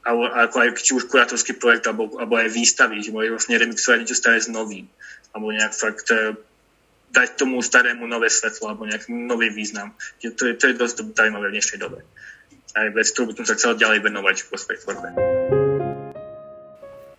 Alebo 0.00 0.32
ako 0.32 0.56
aj 0.64 0.68
či 0.80 0.92
už 0.96 1.12
kurátorský 1.12 1.60
projekt 1.60 1.84
alebo, 1.84 2.08
alebo 2.16 2.40
aj 2.40 2.48
výstavy, 2.48 3.04
že 3.04 3.12
môže 3.12 3.36
vlastne 3.36 3.60
remixovať 3.60 3.98
niečo 4.00 4.16
staré 4.16 4.40
s 4.40 4.48
novým. 4.48 4.88
Alebo 5.36 5.52
nejak 5.52 5.76
fakt 5.76 6.08
e, 6.08 6.40
dať 7.12 7.28
tomu 7.36 7.60
starému 7.60 8.08
nové 8.08 8.32
svetlo 8.32 8.72
alebo 8.72 8.88
nejaký 8.88 9.12
nový 9.12 9.52
význam. 9.52 9.92
To 10.24 10.42
je, 10.48 10.56
to 10.56 10.64
je 10.72 10.74
dosť 10.78 11.12
zaujímavé 11.12 11.52
v 11.52 11.54
dnešnej 11.60 11.78
dobe. 11.78 12.00
Aj 12.72 12.88
vec, 12.94 13.06
ktorú 13.12 13.34
by 13.34 13.34
som 13.42 13.46
sa 13.50 13.54
chcel 13.58 13.72
ďalej 13.76 14.08
venovať 14.08 14.36
vo 14.48 14.56
svojej 14.56 14.80
tvorbe. 14.86 15.08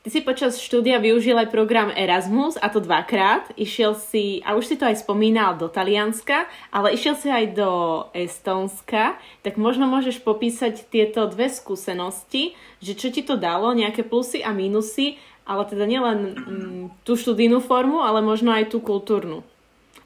Ty 0.01 0.09
si 0.09 0.25
počas 0.25 0.57
štúdia 0.57 0.97
využil 0.97 1.37
aj 1.37 1.53
program 1.53 1.93
Erasmus, 1.93 2.57
a 2.57 2.73
to 2.73 2.81
dvakrát. 2.81 3.53
Išiel 3.53 3.93
si, 3.93 4.41
a 4.41 4.57
už 4.57 4.73
si 4.73 4.73
to 4.73 4.89
aj 4.89 5.05
spomínal, 5.05 5.61
do 5.61 5.69
Talianska, 5.69 6.49
ale 6.73 6.97
išiel 6.97 7.13
si 7.13 7.29
aj 7.29 7.53
do 7.53 7.69
Estónska. 8.17 9.21
Tak 9.45 9.61
možno 9.61 9.85
môžeš 9.85 10.25
popísať 10.25 10.89
tieto 10.89 11.29
dve 11.29 11.53
skúsenosti, 11.53 12.57
že 12.81 12.97
čo 12.97 13.13
ti 13.13 13.21
to 13.21 13.37
dalo, 13.37 13.77
nejaké 13.77 14.01
plusy 14.01 14.41
a 14.41 14.49
mínusy, 14.49 15.21
ale 15.45 15.69
teda 15.69 15.85
nielen 15.85 16.17
mm, 16.33 17.05
tú 17.05 17.13
študijnú 17.13 17.61
formu, 17.61 18.01
ale 18.01 18.25
možno 18.25 18.49
aj 18.49 18.73
tú 18.73 18.81
kultúrnu. 18.81 19.45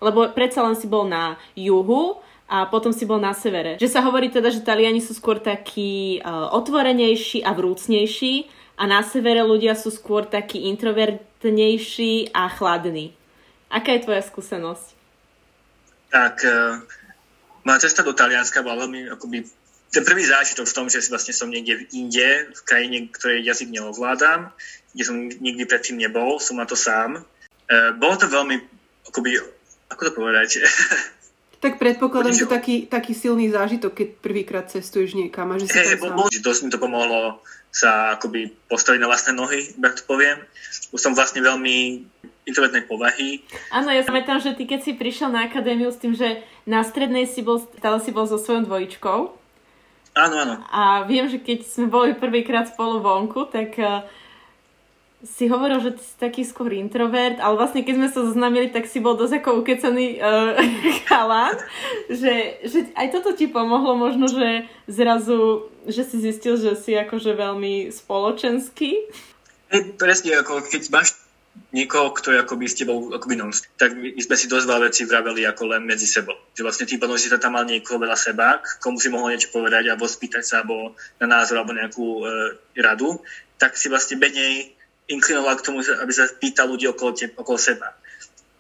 Lebo 0.04 0.28
predsa 0.36 0.60
len 0.60 0.76
si 0.76 0.92
bol 0.92 1.08
na 1.08 1.40
juhu 1.56 2.20
a 2.52 2.68
potom 2.68 2.92
si 2.92 3.08
bol 3.08 3.24
na 3.24 3.32
severe. 3.32 3.80
Že 3.80 3.96
sa 3.96 4.04
hovorí 4.04 4.28
teda, 4.28 4.52
že 4.52 4.60
Taliani 4.60 5.00
sú 5.00 5.16
skôr 5.16 5.40
takí 5.40 6.20
uh, 6.20 6.52
otvorenejší 6.52 7.48
a 7.48 7.56
vrúcnejší 7.56 8.65
a 8.76 8.84
na 8.88 9.02
severe 9.04 9.44
ľudia 9.44 9.76
sú 9.76 9.92
skôr 9.92 10.28
takí 10.28 10.68
introvertnejší 10.68 12.36
a 12.36 12.52
chladní. 12.52 13.16
Aká 13.72 13.96
je 13.96 14.04
tvoja 14.04 14.24
skúsenosť? 14.24 14.88
Tak, 16.12 16.36
uh, 16.44 16.80
moja 17.64 17.80
cesta 17.88 18.04
do 18.04 18.16
Talianska 18.16 18.64
bola 18.64 18.88
veľmi 18.88 19.12
akoby 19.16 19.48
ten 19.92 20.04
prvý 20.04 20.28
zážitok 20.28 20.68
v 20.68 20.76
tom, 20.76 20.86
že 20.92 21.00
vlastne 21.08 21.32
som 21.32 21.48
niekde 21.48 21.80
v 21.80 21.84
Inde, 21.96 22.52
v 22.52 22.62
krajine, 22.68 23.08
ktorej 23.16 23.48
jazyk 23.48 23.72
neovládam, 23.72 24.52
kde 24.92 25.04
som 25.08 25.16
nikdy 25.32 25.64
predtým 25.64 25.96
nebol, 25.96 26.36
som 26.44 26.60
na 26.60 26.68
to 26.68 26.76
sám. 26.76 27.24
Uh, 27.72 27.96
bolo 27.96 28.20
to 28.20 28.28
veľmi 28.28 28.60
akoby 29.08 29.40
ako 29.90 30.02
to 30.04 30.12
povedať? 30.12 30.50
Tak 31.56 31.82
predpokladám, 31.82 32.36
že 32.36 32.46
taký, 32.46 32.86
taký 32.86 33.18
silný 33.18 33.50
zážitok, 33.50 33.90
keď 33.98 34.08
prvýkrát 34.22 34.66
cestuješ 34.70 35.18
niekam 35.18 35.50
a 35.50 35.58
že 35.58 35.66
si 35.66 35.74
hey, 35.74 35.98
tam 35.98 36.14
bol, 36.14 36.30
že 36.30 36.44
dosť 36.44 36.62
mi 36.62 36.70
to 36.70 36.78
pomohlo 36.78 37.42
sa 37.76 38.16
akoby 38.16 38.56
postaviť 38.72 39.04
na 39.04 39.12
vlastné 39.12 39.36
nohy, 39.36 39.76
tak 39.76 40.00
to 40.00 40.08
poviem. 40.08 40.40
Už 40.96 41.04
som 41.04 41.12
vlastne 41.12 41.44
veľmi 41.44 42.08
introvertnej 42.48 42.88
povahy. 42.88 43.44
Áno, 43.68 43.92
ja 43.92 44.00
pamätám, 44.08 44.40
že 44.40 44.56
ty 44.56 44.64
keď 44.64 44.80
si 44.88 44.92
prišiel 44.96 45.28
na 45.28 45.44
akadémiu 45.44 45.92
s 45.92 46.00
tým, 46.00 46.16
že 46.16 46.40
na 46.64 46.88
strednej 46.88 47.28
si 47.28 47.44
bol, 47.44 47.60
stále 47.60 48.00
si 48.00 48.16
bol 48.16 48.24
so 48.24 48.40
svojou 48.40 48.64
dvojičkou. 48.64 49.20
Áno, 50.16 50.36
áno. 50.40 50.56
A 50.72 51.04
viem, 51.04 51.28
že 51.28 51.44
keď 51.44 51.68
sme 51.68 51.92
boli 51.92 52.16
prvýkrát 52.16 52.72
spolu 52.72 53.04
vonku, 53.04 53.52
tak 53.52 53.76
uh, 53.76 54.08
si 55.26 55.50
hovoril, 55.50 55.82
že 55.82 55.98
si 55.98 56.14
taký 56.22 56.46
skôr 56.46 56.70
introvert, 56.78 57.42
ale 57.42 57.58
vlastne 57.58 57.82
keď 57.82 57.96
sme 57.98 58.10
sa 58.14 58.20
zoznámili, 58.22 58.70
tak 58.70 58.86
si 58.86 59.02
bol 59.02 59.18
dosť 59.18 59.42
ako 59.42 59.66
ukecaný 59.66 60.08
uh, 60.22 60.54
chalán, 61.10 61.58
že, 62.08 62.62
že 62.64 62.94
aj 62.94 63.08
toto 63.12 63.34
ti 63.34 63.50
pomohlo 63.50 63.98
možno, 63.98 64.30
že 64.30 64.70
zrazu, 64.86 65.68
že 65.90 66.06
si 66.06 66.22
zistil, 66.22 66.62
že 66.62 66.78
si 66.78 66.94
akože 66.94 67.34
veľmi 67.34 67.90
spoločenský. 67.90 69.10
Presne, 69.98 70.40
ako 70.40 70.62
keď 70.70 70.94
máš 70.94 71.18
niekoho, 71.72 72.12
kto 72.12 72.36
je 72.36 72.44
akoby 72.44 72.66
s 72.68 72.76
tebou 72.76 73.16
akoby 73.16 73.36
non 73.40 73.52
tak 73.80 73.96
my 73.96 74.20
sme 74.20 74.36
si 74.36 74.52
dosť 74.52 74.66
veľa 74.68 74.82
vecí 74.92 75.08
vraveli 75.08 75.48
ako 75.48 75.76
len 75.76 75.84
medzi 75.88 76.08
sebou. 76.08 76.36
Že 76.52 76.62
vlastne 76.68 76.86
tým 76.88 77.00
pádom, 77.00 77.16
si 77.16 77.32
tam 77.32 77.56
mal 77.56 77.64
niekoho 77.68 78.00
veľa 78.00 78.16
seba, 78.20 78.60
komu 78.80 79.00
si 79.00 79.08
mohol 79.08 79.36
niečo 79.36 79.52
povedať, 79.52 79.88
alebo 79.88 80.08
spýtať 80.08 80.44
sa, 80.44 80.64
alebo 80.64 80.96
na 81.20 81.28
názor, 81.28 81.60
alebo 81.60 81.76
nejakú 81.76 82.08
e, 82.22 82.24
radu, 82.80 83.20
tak 83.56 83.80
si 83.80 83.88
vlastne 83.88 84.20
menej 84.20 84.75
inklinoval 85.06 85.62
k 85.62 85.66
tomu, 85.66 85.80
aby 85.82 86.12
sa 86.14 86.26
pýtal 86.38 86.70
ľudí 86.70 86.90
okolo, 86.90 87.14
te, 87.14 87.30
okolo 87.30 87.58
seba. 87.58 87.94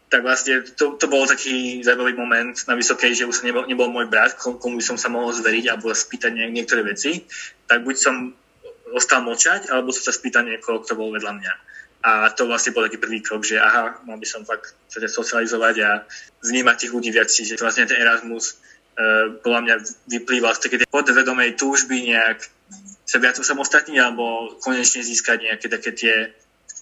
Tak 0.05 0.21
vlastne 0.21 0.61
to, 0.77 0.95
to 1.01 1.09
bol 1.09 1.25
taký 1.25 1.81
zaujímavý 1.81 2.13
moment 2.13 2.53
na 2.69 2.77
Vysokej, 2.77 3.17
že 3.17 3.25
už 3.25 3.41
nebol, 3.41 3.65
nebol 3.65 3.89
môj 3.89 4.05
brat, 4.05 4.37
komu 4.37 4.77
som 4.79 4.95
sa 4.95 5.09
mohol 5.09 5.33
zveriť 5.33 5.65
alebo 5.73 5.89
spýtať 5.89 6.31
nie, 6.31 6.45
niektoré 6.53 6.85
veci. 6.85 7.25
Tak 7.65 7.81
buď 7.81 7.95
som 7.97 8.15
ostal 8.93 9.25
močať, 9.25 9.73
alebo 9.73 9.89
som 9.89 10.07
sa 10.07 10.13
spýtal 10.13 10.45
niekoho, 10.45 10.85
kto 10.85 10.93
bol 10.93 11.09
vedľa 11.09 11.33
mňa. 11.41 11.53
A 12.05 12.29
to 12.37 12.45
vlastne 12.45 12.69
bol 12.69 12.85
taký 12.85 13.01
prvý 13.01 13.17
krok, 13.25 13.41
že 13.41 13.57
aha, 13.57 13.97
mal 14.05 14.21
by 14.21 14.27
som 14.29 14.45
fakt 14.45 14.77
sa 14.93 15.01
socializovať 15.01 15.75
a 15.81 15.89
vnímať 16.45 16.85
tých 16.85 16.93
ľudí 16.93 17.09
viac. 17.09 17.33
Čiže 17.33 17.57
vlastne 17.57 17.89
ten 17.89 17.97
Erasmus 17.97 18.61
uh, 18.93 19.41
podľa 19.41 19.61
mňa 19.65 19.75
vyplýval 20.13 20.53
z 20.53 20.69
takej 20.69 20.79
podvedomej 20.85 21.57
túžby 21.57 22.13
nejak 22.13 22.45
sa 23.15 23.23
viac 23.23 23.39
samostatniť 23.39 23.95
alebo 23.95 24.59
konečne 24.59 24.99
získať 24.99 25.47
nejaké 25.47 25.71
také 25.71 25.95
tie 25.95 26.35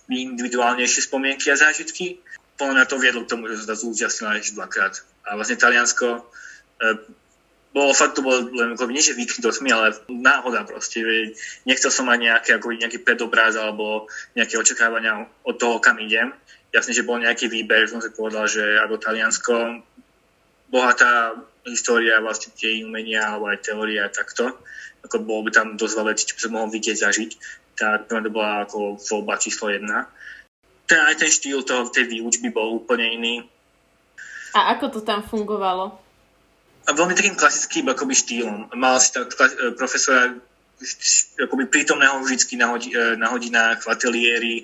individuálnejšie 0.09 1.05
spomienky 1.05 1.53
a 1.53 1.61
zážitky. 1.61 2.17
Podľa 2.57 2.73
mňa 2.73 2.85
to 2.89 2.97
viedlo 2.97 3.21
k 3.21 3.31
tomu, 3.37 3.45
že 3.53 3.61
sa 3.61 3.77
zúčastnila 3.77 4.41
ešte 4.41 4.57
dvakrát. 4.57 4.97
A 5.29 5.37
vlastne 5.37 5.61
Taliansko 5.61 6.07
e, 6.09 6.21
bolo 7.69 7.93
fakt, 7.93 8.17
to 8.17 8.25
bolo 8.25 8.49
len 8.49 8.73
ako 8.73 8.89
nie, 8.89 9.05
že 9.05 9.13
výkry 9.13 9.45
do 9.45 9.53
tmy, 9.53 9.69
ale 9.73 9.93
náhoda 10.09 10.65
proste. 10.65 11.05
Nechcel 11.69 11.93
som 11.93 12.09
mať 12.09 12.19
nejaké, 12.25 12.49
ako 12.57 12.73
nejaký 12.73 13.05
predobraz 13.05 13.53
alebo 13.53 14.09
nejaké 14.33 14.57
očakávania 14.57 15.29
od 15.45 15.55
toho, 15.61 15.77
kam 15.77 16.01
idem. 16.01 16.33
Jasne, 16.73 16.97
že 16.97 17.05
bol 17.05 17.21
nejaký 17.21 17.45
výber, 17.45 17.85
som 17.85 18.01
si 18.01 18.09
povedal, 18.09 18.49
že 18.49 18.81
ako 18.81 18.97
Taliansko, 18.97 19.85
bohatá 20.73 21.37
história 21.69 22.17
vlastne 22.17 22.49
tie 22.57 22.81
umenia 22.81 23.21
alebo 23.21 23.53
aj 23.53 23.61
teória 23.61 24.09
takto 24.09 24.57
ako 25.03 25.15
bolo 25.23 25.47
by 25.47 25.51
tam 25.51 25.67
dosť 25.75 25.93
veľa 25.99 26.09
vecí, 26.15 26.23
čo 26.25 26.35
by 26.35 26.41
som 26.41 26.53
mohol 26.55 26.69
vidieť, 26.71 26.97
zažiť, 27.03 27.31
tak 27.75 28.07
to 28.07 28.31
bola 28.31 28.63
ako 28.63 28.95
voľba 28.97 29.35
číslo 29.37 29.67
jedna. 29.67 30.07
Ten, 30.87 30.99
aj 31.03 31.15
ten 31.19 31.31
štýl 31.31 31.63
toho, 31.63 31.87
tej 31.91 32.07
výučby 32.07 32.51
bol 32.51 32.79
úplne 32.79 33.07
iný. 33.11 33.35
A 34.53 34.75
ako 34.77 34.99
to 34.99 34.99
tam 35.01 35.25
fungovalo? 35.25 35.97
A 36.83 36.89
veľmi 36.91 37.15
takým 37.15 37.39
klasickým 37.39 37.87
akoby 37.87 38.13
štýlom. 38.13 38.75
Mal 38.75 38.99
si 38.99 39.15
tak 39.15 39.31
e, 39.55 39.71
profesora 39.73 40.35
akoby 41.39 41.71
prítomného 41.71 42.19
vždy 42.19 42.59
na, 42.59 42.67
hodi, 42.75 42.91
e, 42.91 43.15
na 43.15 43.31
hodinách, 43.31 43.81
v 43.81 43.87
ateliéri. 43.87 44.55
E, 44.59 44.63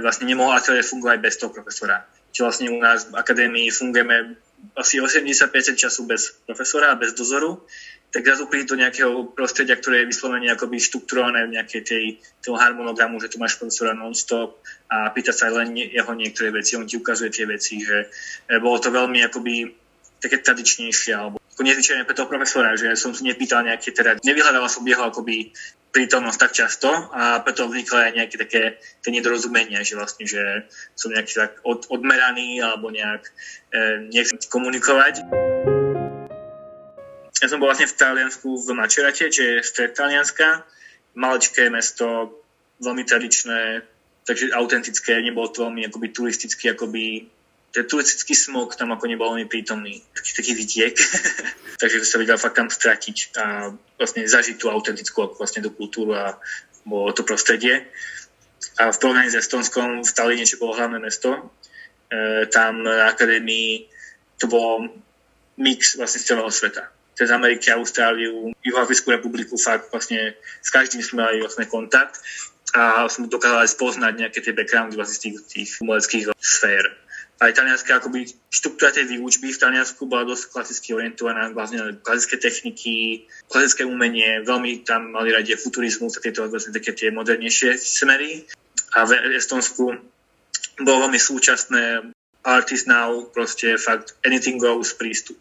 vlastne 0.00 0.24
nemohol 0.24 0.56
ateliér 0.56 0.82
fungovať 0.82 1.18
bez 1.20 1.36
toho 1.36 1.52
profesora. 1.52 2.08
Čiže 2.32 2.44
vlastne 2.46 2.66
u 2.72 2.80
nás 2.80 3.12
v 3.12 3.14
akadémii 3.20 3.68
fungujeme 3.68 4.40
asi 4.76 5.00
85% 5.00 5.76
času 5.76 6.08
bez 6.08 6.40
profesora 6.48 6.92
a 6.92 7.00
bez 7.00 7.12
dozoru 7.12 7.60
tak 8.10 8.26
zrazu 8.26 8.50
príde 8.50 8.66
do 8.66 8.78
nejakého 8.78 9.30
prostredia, 9.38 9.78
ktoré 9.78 10.02
je 10.02 10.10
vyslovene 10.10 10.50
akoby 10.50 10.82
štruktúrované 10.82 11.46
v 11.46 11.54
nejakej 11.58 11.82
tej, 11.86 12.04
toho 12.42 12.58
harmonogramu, 12.58 13.22
že 13.22 13.30
tu 13.30 13.38
máš 13.38 13.54
profesora 13.54 13.94
non-stop 13.94 14.58
a 14.90 15.14
pýta 15.14 15.30
sa 15.30 15.46
len 15.54 15.78
jeho 15.78 16.10
niektoré 16.18 16.50
veci, 16.50 16.74
on 16.74 16.90
ti 16.90 16.98
ukazuje 16.98 17.30
tie 17.30 17.46
veci, 17.46 17.78
že 17.78 18.10
e, 18.50 18.58
bolo 18.58 18.82
to 18.82 18.90
veľmi 18.90 19.22
akoby 19.30 19.70
také 20.18 20.42
tradičnejšie, 20.42 21.12
alebo 21.14 21.38
ako 21.38 21.62
nezvyčajné 21.62 22.02
pre 22.04 22.16
toho 22.18 22.28
profesora, 22.28 22.74
že 22.74 22.98
som 22.98 23.14
si 23.14 23.22
nepýtal 23.24 23.62
nejaké, 23.62 23.94
teda 23.94 24.18
nevyhľadal 24.26 24.66
som 24.66 24.82
jeho 24.82 25.06
akoby 25.06 25.54
prítomnosť 25.90 26.38
tak 26.38 26.52
často 26.54 26.90
a 26.90 27.42
preto 27.42 27.66
vznikla 27.66 28.10
aj 28.10 28.12
nejaké 28.14 28.36
také 28.38 28.62
tie 29.02 29.10
nedorozumenia, 29.10 29.82
že 29.82 29.98
vlastne, 29.98 30.26
že 30.26 30.66
som 30.94 31.10
nejaký 31.10 31.32
tak 31.34 31.52
od, 31.66 31.86
odmeraný 31.90 32.62
alebo 32.62 32.90
nejak 32.90 33.22
e, 33.70 34.10
nechcem 34.10 34.38
komunikovať. 34.50 35.26
Ja 37.40 37.48
som 37.48 37.56
bol 37.56 37.72
vlastne 37.72 37.88
v 37.88 37.96
Taliansku 37.96 38.48
v 38.52 38.68
Mačerate, 38.76 39.32
čo 39.32 39.40
je 39.40 39.64
stred 39.64 39.96
Talianska. 39.96 40.68
Maličké 41.16 41.72
mesto, 41.72 42.36
veľmi 42.84 43.02
tradičné, 43.02 43.82
takže 44.28 44.52
autentické, 44.54 45.18
nebolo 45.24 45.48
to 45.48 45.66
veľmi 45.66 45.88
akoby 45.90 46.08
turisticky 46.14 46.70
akoby 46.70 47.26
ten 47.70 47.86
turistický 47.86 48.34
smog 48.34 48.74
tam 48.74 48.90
ako 48.90 49.06
nebol 49.06 49.30
veľmi 49.30 49.46
prítomný, 49.46 50.02
taký, 50.10 50.30
taký 50.42 50.52
vidiek, 50.58 50.94
takže 51.80 52.02
sa 52.02 52.18
vedel 52.18 52.34
fakt 52.34 52.58
tam 52.58 52.66
stratiť 52.66 53.16
a 53.38 53.70
vlastne 53.94 54.26
zažiť 54.26 54.58
tú 54.58 54.66
autentickú 54.74 55.38
vlastne 55.38 55.62
tú 55.62 55.70
kultúru 55.70 56.18
a 56.18 56.34
bolo 56.82 57.14
to 57.14 57.22
prostredie. 57.22 57.86
A 58.76 58.90
v 58.90 58.98
porovnaní 58.98 59.30
s 59.30 59.38
Estonskom 59.38 60.02
v 60.02 60.12
Talíne, 60.12 60.44
čo 60.44 60.58
bolo 60.58 60.74
hlavné 60.76 60.98
mesto, 60.98 61.30
e, 61.30 61.40
tam 62.50 62.82
na 62.82 63.06
akadémii 63.06 63.86
to 64.36 64.50
bolo 64.50 64.90
mix 65.54 65.94
vlastne 65.94 66.18
z 66.18 66.26
celého 66.26 66.50
sveta. 66.50 66.90
Cez 67.20 67.28
Ameriky, 67.28 67.68
Austráliu, 67.76 68.56
Juhoafrickú 68.64 69.12
republiku, 69.12 69.60
fakt 69.60 69.92
vlastne 69.92 70.32
s 70.64 70.72
každým 70.72 71.04
sme 71.04 71.20
mali 71.20 71.44
vlastne 71.44 71.68
kontakt 71.68 72.16
a 72.72 73.04
sme 73.12 73.28
dokázali 73.28 73.68
spoznať 73.68 74.12
nejaké 74.16 74.40
tie 74.40 74.56
backgroundy 74.56 74.96
vlastne 74.96 75.20
z 75.20 75.22
tých, 75.28 75.36
tých 75.52 75.70
umeleckých 75.84 76.32
sfér 76.40 76.88
aj 77.40 77.56
talianská 77.56 78.04
akoby 78.04 78.28
štruktúra 78.52 78.92
tej 78.92 79.16
výučby 79.16 79.48
v 79.48 79.60
Taliansku 79.64 80.04
bola 80.04 80.28
dosť 80.28 80.52
klasicky 80.52 80.92
orientovaná 80.92 81.48
vlastne 81.56 81.96
klasické 82.04 82.36
techniky, 82.36 83.24
klasické 83.48 83.88
umenie, 83.88 84.44
veľmi 84.44 84.84
tam 84.84 85.16
mali 85.16 85.32
radi 85.32 85.56
futurizmus 85.56 86.20
a 86.20 86.24
tieto 86.24 86.44
vlastne 86.44 86.76
také 86.76 86.92
tie 86.92 87.08
modernejšie 87.08 87.80
smery. 87.80 88.44
A 88.92 89.08
v 89.08 89.16
Estonsku 89.40 89.84
bolo 90.84 90.96
veľmi 91.08 91.16
súčasné 91.16 92.12
artist 92.44 92.84
now, 92.84 93.24
proste 93.32 93.80
fakt 93.80 94.20
anything 94.20 94.60
goes 94.60 94.92
prístup. 94.92 95.40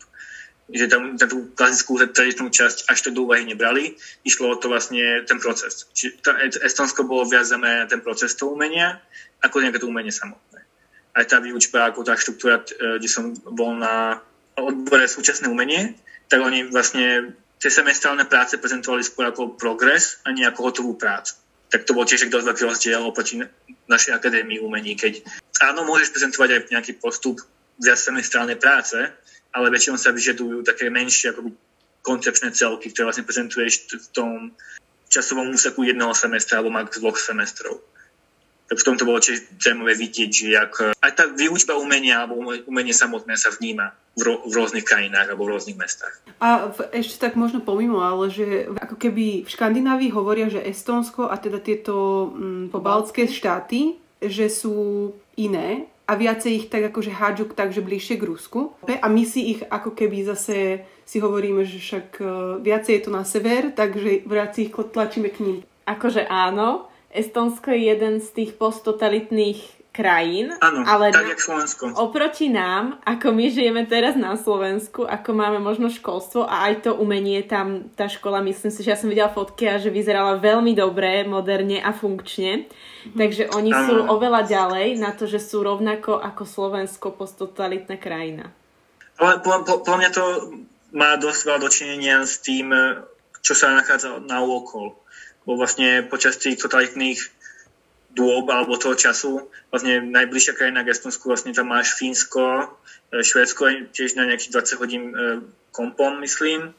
Že 0.69 0.85
tam, 0.85 1.01
tam 1.17 1.27
tú 1.29 1.37
klasickú 1.57 1.97
tradičnú 1.97 2.53
časť 2.53 2.85
až 2.89 2.97
to 3.01 3.09
do 3.09 3.25
úvahy 3.25 3.41
nebrali, 3.41 3.97
išlo 4.21 4.53
o 4.53 4.59
to 4.61 4.69
vlastne 4.69 5.25
ten 5.25 5.41
proces. 5.41 5.89
Čiže 5.97 6.21
Estonsko 6.61 7.09
bolo 7.09 7.25
viac 7.25 7.49
zamerané 7.49 7.85
na 7.85 7.89
ten 7.89 8.05
proces 8.05 8.37
toho 8.37 8.53
umenia, 8.53 9.01
ako 9.41 9.65
nejaké 9.65 9.81
to 9.81 9.89
umenie 9.89 10.13
samotné 10.13 10.69
aj 11.19 11.25
tá 11.25 11.37
výučba, 11.43 11.89
ako 11.89 12.07
tá 12.07 12.13
štruktúra, 12.15 12.63
e, 12.63 13.01
kde 13.01 13.09
som 13.09 13.35
bol 13.35 13.75
na 13.75 14.23
odbore 14.55 15.03
súčasné 15.09 15.51
umenie, 15.51 15.99
tak 16.31 16.39
oni 16.39 16.71
vlastne 16.71 17.35
tie 17.59 17.71
semestrálne 17.71 18.23
práce 18.23 18.55
prezentovali 18.55 19.03
skôr 19.03 19.27
ako 19.27 19.59
progres 19.59 20.23
a 20.23 20.31
nie 20.31 20.47
ako 20.47 20.71
hotovú 20.71 20.93
prácu. 20.95 21.35
Tak 21.69 21.85
to 21.85 21.93
bol 21.93 22.07
tiež 22.07 22.31
dosť 22.31 22.45
veľký 22.49 22.63
rozdiel 22.65 23.01
oproti 23.03 23.43
našej 23.91 24.15
akadémii 24.15 24.63
umení, 24.63 24.95
keď 24.95 25.21
áno, 25.69 25.85
môžeš 25.85 26.15
prezentovať 26.15 26.49
aj 26.55 26.61
nejaký 26.71 26.93
postup 26.97 27.43
viac 27.77 27.99
semestrálnej 27.99 28.57
práce, 28.57 28.97
ale 29.55 29.73
väčšinou 29.73 29.97
sa 29.97 30.13
vyžadujú 30.13 30.61
také 30.65 30.89
menšie 30.89 31.33
akoby 31.33 31.53
koncepčné 32.05 32.55
celky, 32.55 32.89
ktoré 32.93 33.11
vlastne 33.11 33.27
prezentuješ 33.27 33.91
v 33.91 34.07
tom 34.15 34.31
časovom 35.09 35.51
úseku 35.51 35.83
jedného 35.83 36.13
semestra 36.13 36.61
alebo 36.61 36.73
max 36.73 37.01
dvoch 37.01 37.17
semestrov 37.17 37.81
tak 38.69 38.77
v 38.77 38.85
tomto 38.85 39.03
bolo 39.09 39.17
tiež 39.17 39.57
zaujímavé 39.57 39.97
vidieť, 39.97 40.29
že 40.29 40.47
jak, 40.53 40.93
aj 41.01 41.11
tá 41.17 41.25
výučba 41.25 41.73
umenia 41.81 42.21
alebo 42.21 42.53
umenie 42.69 42.93
samotné 42.93 43.33
sa 43.33 43.49
vníma 43.49 43.97
v, 44.13 44.21
ro- 44.29 44.45
v 44.45 44.53
rôznych 44.53 44.85
krajinách 44.85 45.33
alebo 45.33 45.49
v 45.49 45.57
rôznych 45.57 45.73
mestách. 45.73 46.13
A 46.37 46.69
v, 46.69 46.85
ešte 46.93 47.17
tak 47.17 47.33
možno 47.33 47.65
pomimo, 47.65 48.05
ale 48.05 48.29
že 48.29 48.69
ako 48.77 48.93
keby 49.01 49.41
v 49.41 49.49
Škandinávii 49.49 50.13
hovoria, 50.13 50.53
že 50.53 50.61
Estónsko 50.61 51.33
a 51.33 51.35
teda 51.41 51.57
tieto 51.57 52.29
mm, 52.29 52.69
pobaltské 52.69 53.25
štáty, 53.25 53.97
že 54.21 54.45
sú 54.53 55.17
iné 55.33 55.89
a 56.09 56.17
viacej 56.17 56.51
ich 56.57 56.65
tak 56.73 56.89
akože 56.89 57.13
hádžu 57.13 57.53
tak, 57.53 57.69
že 57.69 57.85
bližšie 57.85 58.17
k 58.17 58.25
Rusku. 58.25 58.73
A 58.89 59.05
my 59.05 59.23
si 59.29 59.53
ich 59.53 59.61
ako 59.69 59.93
keby 59.93 60.25
zase 60.25 60.81
si 61.05 61.21
hovoríme, 61.21 61.61
že 61.61 61.77
však 61.77 62.07
e, 62.17 62.25
viacej 62.65 62.93
je 62.97 63.01
to 63.05 63.11
na 63.13 63.21
sever, 63.21 63.69
takže 63.69 64.25
viacej 64.25 64.61
ich 64.65 64.73
tlačíme 64.73 65.29
k 65.29 65.41
ním. 65.45 65.57
Akože 65.85 66.25
áno, 66.25 66.89
Estonsko 67.13 67.69
je 67.73 67.93
jeden 67.93 68.21
z 68.21 68.27
tých 68.33 68.51
posttotalitných 68.57 69.78
krajín. 69.99 70.55
Áno, 70.63 70.87
ale 70.87 71.11
tak 71.11 71.27
na, 71.27 71.35
jak 71.35 71.43
Slovensko. 71.43 71.91
Oproti 71.99 72.47
nám, 72.47 73.03
ako 73.03 73.35
my 73.35 73.45
žijeme 73.51 73.83
teraz 73.83 74.15
na 74.15 74.39
Slovensku, 74.39 75.03
ako 75.03 75.35
máme 75.35 75.59
možno 75.59 75.91
školstvo 75.91 76.47
a 76.47 76.71
aj 76.71 76.87
to 76.87 76.91
umenie 76.95 77.43
tam, 77.43 77.91
tá 77.99 78.07
škola, 78.07 78.39
myslím 78.47 78.71
si, 78.71 78.79
že 78.79 78.95
ja 78.95 78.97
som 78.97 79.11
videla 79.11 79.27
fotky 79.27 79.67
a 79.67 79.75
že 79.75 79.91
vyzerala 79.91 80.39
veľmi 80.39 80.71
dobre, 80.71 81.27
moderne 81.27 81.83
a 81.83 81.91
funkčne. 81.91 82.71
Mm-hmm. 82.71 83.19
Takže 83.19 83.43
oni 83.51 83.71
ano. 83.75 83.83
sú 83.83 83.93
oveľa 84.07 84.47
ďalej 84.47 84.87
na 85.03 85.11
to, 85.11 85.27
že 85.27 85.43
sú 85.43 85.59
rovnako 85.59 86.15
ako 86.15 86.47
Slovensko 86.47 87.11
posttotalitná 87.19 87.99
krajina. 87.99 88.55
Ale 89.19 89.43
podľa 89.43 89.99
mňa 89.99 90.11
to 90.15 90.25
má 90.95 91.19
dosť 91.19 91.39
veľa 91.43 91.59
dočinenia 91.59 92.23
s 92.23 92.39
tým, 92.39 92.71
čo 93.43 93.51
sa 93.51 93.75
nachádza 93.75 94.23
na 94.23 94.39
okolo 94.39 94.95
bo 95.49 95.57
vlastne 95.57 96.05
počas 96.05 96.37
tých 96.37 96.61
totalitných 96.61 97.17
dôb 98.13 98.49
alebo 98.49 98.77
toho 98.77 98.97
času, 98.97 99.47
vlastne 99.69 100.01
najbližšia 100.01 100.57
krajina 100.57 100.81
k 100.81 100.91
Estonsku, 100.91 101.29
vlastne 101.29 101.53
tam 101.53 101.69
máš 101.69 101.93
Fínsko, 101.93 102.73
e, 103.13 103.21
Švédsko 103.21 103.93
tiež 103.93 104.17
na 104.17 104.25
nejakých 104.25 104.53
20 104.55 104.81
hodín 104.81 105.03
e, 105.09 105.15
kompom, 105.69 106.19
myslím, 106.25 106.73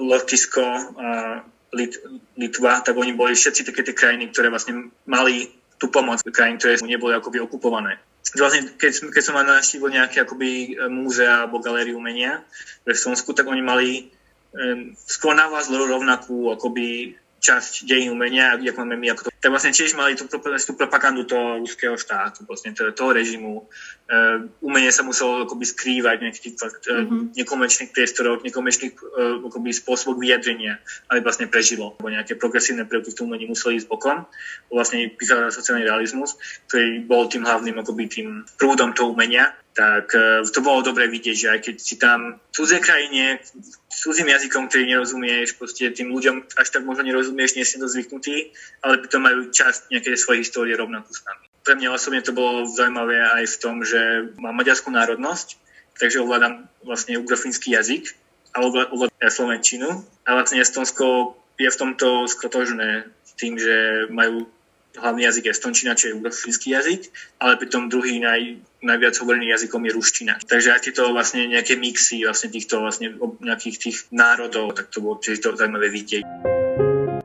Lotisko 0.00 0.64
a 0.96 1.08
Lit- 1.72 2.00
Litva, 2.36 2.80
tak 2.84 2.96
oni 2.96 3.12
boli 3.12 3.36
všetci 3.36 3.68
také 3.68 3.84
tie 3.84 3.96
krajiny, 3.96 4.32
ktoré 4.32 4.48
vlastne 4.48 4.92
mali 5.04 5.48
tú 5.76 5.88
pomoc 5.92 6.20
krajín, 6.30 6.56
ktoré 6.56 6.80
neboli 6.84 7.16
akoby 7.16 7.42
okupované. 7.42 7.98
Vlastne, 8.38 8.70
keď, 8.78 9.12
keď 9.12 9.22
som 9.22 9.34
navštívil 9.34 9.92
nejaké 9.92 10.24
akoby 10.24 10.78
e, 10.78 10.88
múzea 10.88 11.44
alebo 11.44 11.60
galériu 11.60 12.00
umenia 12.00 12.40
v 12.86 12.96
Estonsku, 12.96 13.34
tak 13.36 13.50
oni 13.50 13.60
mali 13.60 14.08
um, 14.54 14.94
skôr 14.94 15.34
na 15.34 15.50
vás 15.50 15.68
rovnakú 15.68 16.54
akoby 16.54 17.18
časť 17.42 17.84
dejín 17.84 18.14
umenia, 18.14 18.54
ako 18.54 18.78
máme 18.86 18.96
my, 18.96 19.08
ako 19.12 19.22
to, 19.26 19.30
tak 19.42 19.50
vlastne 19.50 19.74
tiež 19.74 19.98
mali 19.98 20.14
tú, 20.14 20.30
tú 20.30 20.72
propagandu 20.78 21.26
toho 21.26 21.58
ruského 21.58 21.98
štátu, 21.98 22.46
vlastne 22.46 22.78
toho, 22.78 22.94
toho 22.94 23.10
režimu. 23.10 23.66
Uh, 24.06 24.46
umenie 24.62 24.94
sa 24.94 25.02
muselo 25.02 25.42
akoby 25.42 25.66
skrývať 25.66 26.22
nejakých 26.22 26.54
uh, 26.62 26.70
mm-hmm. 26.70 27.22
nekomerčných 27.42 27.90
priestoroch, 27.90 28.46
nekomerčných 28.46 28.94
uh, 28.94 29.42
akoby 29.42 29.74
spôsobok 29.74 30.22
vyjadrenia, 30.22 30.78
aby 31.10 31.26
vlastne 31.26 31.50
prežilo. 31.50 31.98
Lebo 31.98 32.14
nejaké 32.14 32.38
progresívne 32.38 32.86
prvky 32.86 33.10
v 33.10 33.18
tom 33.18 33.34
umení 33.34 33.50
museli 33.50 33.82
ísť 33.82 33.90
bokom. 33.90 34.30
Vlastne 34.70 35.10
vychádzal 35.10 35.50
sociálny 35.50 35.90
realizmus, 35.90 36.38
ktorý 36.70 37.02
bol 37.02 37.26
tým 37.26 37.42
hlavným 37.42 37.82
akoby 37.82 38.02
tým 38.06 38.46
prúdom 38.62 38.94
toho 38.94 39.10
umenia 39.10 39.50
tak 39.72 40.12
e, 40.12 40.44
to 40.52 40.60
bolo 40.60 40.84
dobre 40.84 41.08
vidieť, 41.08 41.36
že 41.36 41.48
aj 41.48 41.60
keď 41.64 41.76
si 41.80 41.96
tam 41.96 42.36
v 42.36 42.52
cudzie 42.52 42.80
krajine, 42.80 43.40
cudzím 43.88 44.28
jazykom, 44.28 44.68
ktorý 44.68 44.84
nerozumieš, 44.84 45.56
proste 45.56 45.88
tým 45.88 46.12
ľuďom 46.12 46.60
až 46.60 46.68
tak 46.68 46.84
možno 46.84 47.08
nerozumieš, 47.08 47.56
nie 47.56 47.64
si 47.64 47.80
to 47.80 47.88
zvyknutý, 47.88 48.52
ale 48.84 49.00
potom 49.00 49.24
majú 49.32 49.48
časť 49.48 49.88
nejakej 49.88 50.20
svojej 50.20 50.44
histórie 50.44 50.76
rovnakú 50.76 51.08
s 51.08 51.24
nami. 51.24 51.48
Pre 51.64 51.72
mňa 51.80 51.88
osobne 51.96 52.20
to 52.20 52.36
bolo 52.36 52.68
zaujímavé 52.68 53.24
aj 53.24 53.44
v 53.48 53.56
tom, 53.56 53.80
že 53.80 54.28
mám 54.36 54.52
maďarskú 54.60 54.92
národnosť, 54.92 55.56
takže 55.96 56.20
ovládam 56.20 56.68
vlastne 56.84 57.16
ugrofínsky 57.16 57.72
jazyk 57.72 58.12
a 58.52 58.60
ovládam 58.68 59.32
slovenčinu 59.32 60.04
a 60.28 60.30
vlastne 60.36 60.60
Estonsko 60.60 61.40
je 61.56 61.70
v 61.72 61.80
tomto 61.80 62.28
skrotožné 62.28 63.08
tým, 63.40 63.56
že 63.56 64.06
majú 64.12 64.44
hlavný 64.92 65.24
jazyk 65.24 65.56
estončina, 65.56 65.96
čo 65.96 66.12
je 66.12 66.16
ugrofínsky 66.20 66.76
jazyk, 66.76 67.08
ale 67.40 67.56
pritom 67.56 67.88
druhý 67.88 68.20
naj, 68.20 68.60
najviac 68.84 69.16
hovorený 69.24 69.48
jazykom 69.48 69.88
je 69.88 69.92
ruština. 69.96 70.34
Takže 70.44 70.68
aj 70.68 70.80
tieto 70.84 71.08
vlastne 71.16 71.48
nejaké 71.48 71.80
mixy 71.80 72.28
vlastne 72.28 72.52
týchto 72.52 72.84
vlastne 72.84 73.16
nejakých 73.40 73.76
tých 73.78 73.96
národov, 74.12 74.76
tak 74.76 74.92
to 74.92 75.00
bolo 75.00 75.16
tiež 75.16 75.40
zaujímavé 75.40 75.88
vidieť. 75.88 76.24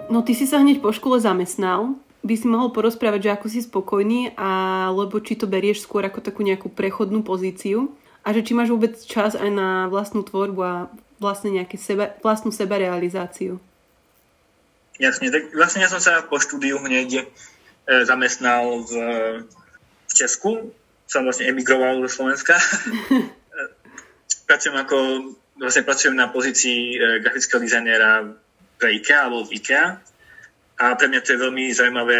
No 0.08 0.24
ty 0.24 0.32
si 0.32 0.48
sa 0.48 0.64
hneď 0.64 0.80
po 0.80 0.96
škole 0.96 1.20
zamestnal, 1.20 2.00
by 2.24 2.34
si 2.36 2.48
mohol 2.48 2.72
porozprávať, 2.72 3.28
že 3.28 3.34
ako 3.36 3.48
si 3.48 3.60
spokojný, 3.64 4.36
alebo 4.40 5.20
či 5.20 5.36
to 5.40 5.48
berieš 5.48 5.84
skôr 5.84 6.04
ako 6.08 6.24
takú 6.24 6.44
nejakú 6.44 6.72
prechodnú 6.72 7.24
pozíciu 7.24 7.92
a 8.24 8.32
že 8.36 8.44
či 8.44 8.56
máš 8.56 8.72
vôbec 8.72 8.96
čas 9.04 9.36
aj 9.36 9.52
na 9.52 9.70
vlastnú 9.88 10.24
tvorbu 10.24 10.62
a 10.64 10.76
vlastne 11.20 11.56
nejaké 11.56 11.80
seba, 11.80 12.16
vlastnú 12.24 12.52
sebarealizáciu. 12.52 13.60
Jasne, 14.98 15.30
tak 15.30 15.54
vlastne 15.54 15.86
ja 15.86 15.90
som 15.92 16.02
sa 16.02 16.26
po 16.26 16.42
štúdiu 16.42 16.82
hneď 16.82 17.30
E, 17.88 18.04
zamestnal 18.04 18.84
v, 18.84 18.92
v 20.08 20.12
Česku. 20.12 20.76
Som 21.08 21.24
vlastne 21.24 21.48
emigroval 21.48 22.04
do 22.04 22.12
Slovenska. 22.12 22.60
pracujem 24.48 24.76
ako, 24.76 24.98
vlastne 25.56 25.88
pracujem 25.88 26.16
na 26.20 26.28
pozícii 26.28 27.00
e, 27.00 27.24
grafického 27.24 27.64
dizajnera 27.64 28.28
pre 28.78 28.98
IKEA 29.02 29.28
alebo 29.28 29.46
v 29.46 29.60
IKEA. 29.60 29.98
A 30.78 30.94
pre 30.94 31.10
mňa 31.10 31.22
to 31.26 31.34
je 31.34 31.44
veľmi 31.44 31.66
zaujímavé 31.74 32.18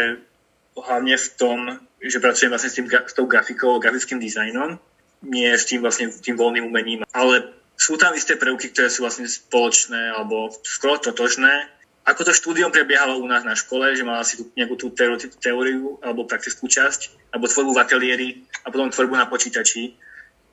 hlavne 0.74 1.14
v 1.14 1.28
tom, 1.38 1.58
že 2.02 2.22
pracujem 2.22 2.50
vlastne 2.50 2.70
s, 2.70 2.76
tým, 2.78 2.86
s 2.90 3.14
tou 3.14 3.26
grafikou, 3.26 3.78
grafickým 3.78 4.18
dizajnom, 4.18 4.78
nie 5.26 5.50
s 5.50 5.66
tým 5.66 5.82
vlastne 5.82 6.10
tým 6.10 6.38
voľným 6.38 6.66
umením. 6.66 7.06
Ale 7.14 7.54
sú 7.78 7.94
tam 7.98 8.14
isté 8.14 8.34
prvky, 8.34 8.74
ktoré 8.74 8.90
sú 8.90 9.06
vlastne 9.06 9.26
spoločné 9.26 10.14
alebo 10.14 10.50
skoro 10.62 10.98
totožné 10.98 11.70
ako 12.08 12.24
to 12.24 12.32
štúdium 12.32 12.72
prebiehalo 12.72 13.20
u 13.20 13.28
nás 13.28 13.44
na 13.44 13.52
škole, 13.52 13.92
že 13.92 14.00
mala 14.00 14.24
si 14.24 14.40
tu 14.40 14.48
nejakú 14.56 14.80
tú 14.80 14.88
teóriu 15.36 16.00
alebo 16.00 16.24
praktickú 16.24 16.64
časť, 16.64 17.28
alebo 17.36 17.52
tvorbu 17.52 17.76
v 17.76 17.82
ateliéri 17.84 18.28
a 18.64 18.72
potom 18.72 18.88
tvorbu 18.88 19.12
na 19.12 19.28
počítači, 19.28 19.92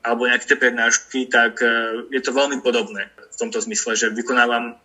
alebo 0.04 0.28
nejaké 0.28 0.52
tie 0.52 0.60
prednášky, 0.60 1.32
tak 1.32 1.63
e, 1.63 2.12
je 2.12 2.20
to 2.20 2.36
veľmi 2.36 2.60
podobné 2.60 3.08
v 3.08 3.36
tomto 3.39 3.63
zmysle, 3.63 3.96
že 3.96 4.12
vykonávam 4.12 4.76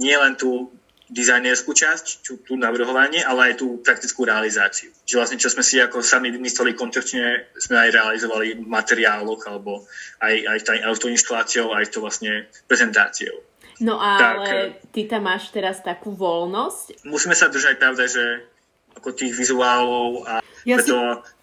nie 0.00 0.16
len 0.16 0.34
tú 0.34 0.72
dizajnerskú 1.10 1.74
časť, 1.74 2.22
tú, 2.22 2.38
tú 2.38 2.54
navrhovanie, 2.54 3.20
ale 3.20 3.52
aj 3.52 3.54
tú 3.60 3.82
praktickú 3.82 4.22
realizáciu. 4.22 4.94
Že 5.04 5.14
vlastne, 5.18 5.38
čo 5.42 5.50
sme 5.50 5.66
si 5.66 5.82
ako 5.82 6.06
sami 6.06 6.30
vymysleli 6.30 6.78
koncepčne, 6.78 7.50
sme 7.58 7.76
aj 7.82 7.90
realizovali 7.90 8.62
v 8.62 8.66
materiáloch, 8.70 9.42
alebo 9.50 9.84
aj, 10.22 10.34
aj, 10.46 10.58
aj 10.70 10.98
to 11.02 11.10
inštaláciou, 11.10 11.74
aj 11.74 11.90
to 11.90 11.98
vlastne 11.98 12.46
prezentáciou. 12.70 13.42
No 13.82 13.98
ale 13.98 14.46
tak, 14.46 14.92
ty 14.94 15.10
tam 15.10 15.26
máš 15.26 15.50
teraz 15.50 15.82
takú 15.82 16.14
voľnosť? 16.14 17.02
Musíme 17.08 17.34
sa 17.34 17.50
držať, 17.50 17.82
pravda, 17.82 18.06
že 18.06 18.46
ako 18.94 19.10
tých 19.10 19.34
vizuálov 19.34 20.30
a 20.30 20.32
ja 20.62 20.78
preto... 20.78 20.94
Si... 20.94 21.38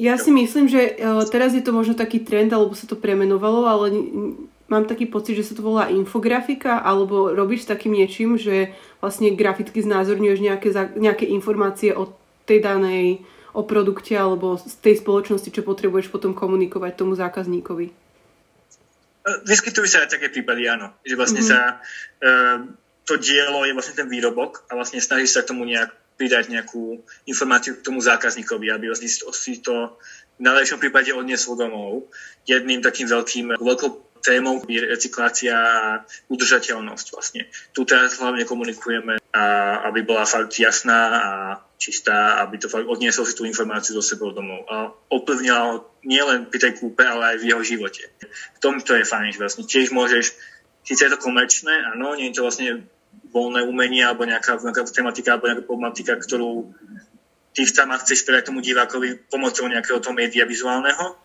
Ja 0.00 0.16
si 0.16 0.32
myslím, 0.32 0.64
že 0.70 0.96
uh, 0.96 1.28
teraz 1.28 1.52
je 1.52 1.60
to 1.60 1.76
možno 1.76 1.92
taký 1.92 2.24
trend, 2.24 2.54
alebo 2.54 2.72
sa 2.72 2.88
to 2.88 2.96
premenovalo, 2.96 3.68
ale 3.68 3.86
mám 4.70 4.86
taký 4.86 5.10
pocit, 5.10 5.34
že 5.34 5.50
sa 5.50 5.58
to 5.58 5.66
volá 5.66 5.90
infografika, 5.90 6.78
alebo 6.78 7.34
robíš 7.34 7.66
s 7.66 7.70
takým 7.74 7.92
niečím, 7.92 8.38
že 8.38 8.72
vlastne 9.02 9.34
graficky 9.34 9.82
znázorňuješ 9.82 10.38
nejaké, 10.40 10.68
nejaké 10.96 11.26
informácie 11.28 11.90
o 11.92 12.14
tej 12.46 12.62
danej, 12.62 13.26
o 13.50 13.66
produkte 13.66 14.14
alebo 14.14 14.56
z 14.56 14.78
tej 14.78 15.02
spoločnosti, 15.02 15.50
čo 15.50 15.66
potrebuješ 15.66 16.08
potom 16.14 16.32
komunikovať 16.38 16.92
tomu 16.94 17.18
zákazníkovi. 17.18 17.90
Vyskytujú 19.44 19.86
sa 19.90 20.06
aj 20.06 20.16
také 20.16 20.30
prípady, 20.30 20.70
áno. 20.70 20.94
Že 21.02 21.14
vlastne 21.18 21.42
mm-hmm. 21.42 21.60
sa 21.60 21.82
uh, 22.24 22.58
to 23.10 23.18
dielo 23.18 23.66
je 23.66 23.74
vlastne 23.74 23.98
ten 23.98 24.08
výrobok 24.08 24.62
a 24.70 24.78
vlastne 24.78 25.02
snažíš 25.02 25.34
sa 25.34 25.42
k 25.42 25.50
tomu 25.50 25.66
nejak 25.66 25.90
pridať 26.14 26.52
nejakú 26.52 27.02
informáciu 27.26 27.74
k 27.74 27.82
tomu 27.82 27.98
zákazníkovi, 27.98 28.70
aby 28.70 28.92
vlastne 28.92 29.10
si 29.10 29.58
to 29.58 29.98
v 30.38 30.42
najlepšom 30.46 30.78
prípade 30.78 31.10
odniesol 31.10 31.58
domov. 31.58 32.06
Jedným 32.46 32.84
takým 32.84 33.08
veľkým, 33.10 33.58
veľkou 33.58 33.90
témou 34.20 34.62
je 34.68 34.80
recyklácia 34.84 35.56
a 35.56 36.04
udržateľnosť 36.28 37.06
vlastne. 37.12 37.48
Tu 37.72 37.80
teraz 37.88 38.20
hlavne 38.20 38.44
komunikujeme, 38.44 39.20
a 39.30 39.42
aby 39.86 40.02
bola 40.02 40.26
fakt 40.26 40.58
jasná 40.58 41.00
a 41.16 41.32
čistá, 41.78 42.42
aby 42.42 42.58
to 42.58 42.68
fakt 42.68 42.84
odniesol 42.84 43.24
si 43.24 43.32
tú 43.32 43.46
informáciu 43.46 43.96
do 43.96 44.02
sebou 44.02 44.34
domov 44.34 44.66
a 44.66 44.90
ovplyvnila 45.08 45.80
nielen 46.04 46.50
pri 46.50 46.58
tej 46.60 46.72
kúpe, 46.82 47.06
ale 47.06 47.34
aj 47.34 47.36
v 47.40 47.48
jeho 47.54 47.62
živote. 47.62 48.04
V 48.56 48.58
tom 48.58 48.82
to 48.82 48.98
je 48.98 49.06
fajn, 49.06 49.32
že 49.32 49.40
vlastne 49.40 49.64
tiež 49.64 49.94
môžeš, 49.94 50.34
síce 50.82 51.00
je 51.00 51.12
to 51.14 51.18
komerčné, 51.22 51.72
áno, 51.94 52.18
nie 52.18 52.34
je 52.34 52.42
to 52.42 52.44
vlastne 52.44 52.84
voľné 53.30 53.62
umenie 53.70 54.02
alebo 54.02 54.26
nejaká, 54.26 54.58
nejaká 54.58 54.82
tematika 54.90 55.38
alebo 55.38 55.46
nejaká 55.46 55.64
problematika, 55.64 56.12
ktorú 56.18 56.74
ty 57.54 57.66
chceš 57.66 58.26
predať 58.26 58.50
tomu 58.50 58.62
divákovi 58.62 59.26
pomocou 59.30 59.66
nejakého 59.66 59.98
toho 59.98 60.14
média 60.14 60.46
vizuálneho, 60.46 61.18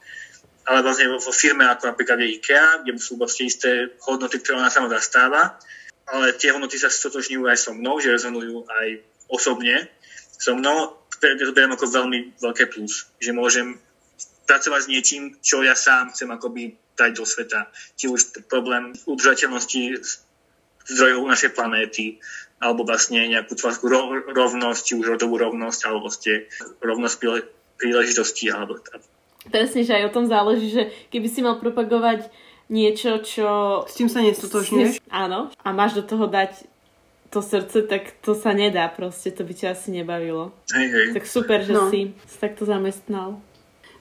ale 0.65 0.81
vlastne 0.81 1.13
vo 1.13 1.33
firme 1.33 1.65
ako 1.69 1.93
napríklad 1.93 2.17
je 2.21 2.41
IKEA, 2.41 2.81
kde 2.81 2.97
sú 2.97 3.21
vlastne 3.21 3.45
isté 3.45 3.93
hodnoty, 4.01 4.41
ktoré 4.41 4.59
ona 4.59 4.73
sama 4.73 4.89
zastáva, 4.89 5.61
ale 6.09 6.33
tie 6.37 6.53
hodnoty 6.53 6.81
sa 6.81 6.89
stotožňujú 6.89 7.45
aj 7.45 7.57
so 7.57 7.71
mnou, 7.73 8.01
že 8.01 8.13
rezonujú 8.13 8.65
aj 8.65 8.87
osobne 9.29 9.89
so 10.37 10.57
mnou, 10.57 10.97
ktoré 11.17 11.37
to 11.37 11.53
beriem 11.55 11.73
ako 11.73 11.85
veľmi 11.89 12.19
veľké 12.41 12.65
plus, 12.69 13.09
že 13.21 13.31
môžem 13.33 13.77
pracovať 14.45 14.81
s 14.85 14.91
niečím, 14.91 15.23
čo 15.41 15.65
ja 15.65 15.73
sám 15.73 16.13
chcem 16.13 16.29
akoby 16.29 16.77
dať 16.93 17.11
do 17.17 17.25
sveta. 17.25 17.69
Či 17.97 18.05
už 18.13 18.21
problém 18.45 18.93
udržateľnosti 19.09 20.05
zdrojov 20.85 21.25
našej 21.25 21.51
planéty, 21.57 22.21
alebo 22.61 22.85
vlastne 22.85 23.25
nejakú 23.25 23.57
tvarskú 23.57 23.89
rovnosť, 24.31 24.81
či 24.85 24.93
už 24.95 25.17
rodovú 25.17 25.41
rovnosť, 25.41 25.79
alebo 25.89 26.07
vlastne 26.07 26.45
rovnosť 26.79 27.15
príležitostí, 27.81 28.53
alebo 28.53 28.77
Presne, 29.49 29.81
že 29.85 29.93
aj 29.93 30.09
o 30.09 30.13
tom 30.13 30.25
záleží, 30.25 30.73
že 30.73 30.83
keby 31.13 31.27
si 31.29 31.39
mal 31.45 31.61
propagovať 31.61 32.29
niečo, 32.69 33.21
čo... 33.21 33.47
S 33.85 33.97
tým 33.97 34.09
sa 34.09 34.25
nestotožňuješ? 34.25 35.05
Áno. 35.09 35.53
A 35.61 35.67
máš 35.69 35.97
do 35.97 36.03
toho 36.03 36.25
dať 36.25 36.65
to 37.29 37.43
srdce, 37.43 37.83
tak 37.85 38.15
to 38.23 38.31
sa 38.31 38.55
nedá 38.55 38.87
proste, 38.87 39.27
to 39.27 39.43
by 39.43 39.51
ťa 39.51 39.75
asi 39.75 39.91
nebavilo. 39.91 40.55
Hej, 40.71 40.87
hej. 40.87 41.07
Tak 41.19 41.23
super, 41.27 41.59
že 41.61 41.73
no. 41.75 41.91
si 41.91 42.15
takto 42.39 42.63
zamestnal. 42.63 43.43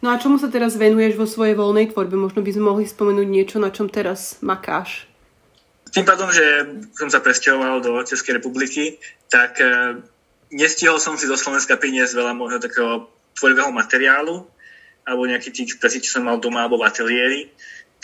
No 0.05 0.13
a 0.13 0.21
čomu 0.21 0.37
sa 0.37 0.53
teraz 0.53 0.77
venuješ 0.77 1.17
vo 1.17 1.25
svojej 1.25 1.57
voľnej 1.57 1.91
tvorbe? 1.91 2.15
Možno 2.15 2.45
by 2.45 2.51
sme 2.53 2.69
mohli 2.69 2.85
spomenúť 2.85 3.25
niečo, 3.25 3.57
na 3.57 3.73
čom 3.73 3.89
teraz 3.89 4.39
makáš. 4.45 5.09
Tým 5.91 6.05
pádom, 6.05 6.29
že 6.29 6.45
som 6.93 7.09
sa 7.09 7.25
presťahoval 7.25 7.81
do 7.81 7.99
Českej 8.05 8.39
republiky, 8.39 9.01
tak 9.33 9.59
e, 9.59 9.99
nestihol 10.53 11.01
som 11.01 11.17
si 11.17 11.25
do 11.25 11.39
Slovenska 11.39 11.81
priniesť 11.81 12.15
veľa 12.15 12.37
môjho 12.37 12.61
takého 12.61 13.09
tvorivého 13.35 13.73
materiálu, 13.75 14.47
alebo 15.05 15.29
tých 15.29 15.77
vecí, 15.77 16.01
čo 16.01 16.21
som 16.21 16.29
mal 16.29 16.41
doma 16.41 16.65
alebo 16.65 16.81
v 16.81 16.89
ateliéri, 16.89 17.41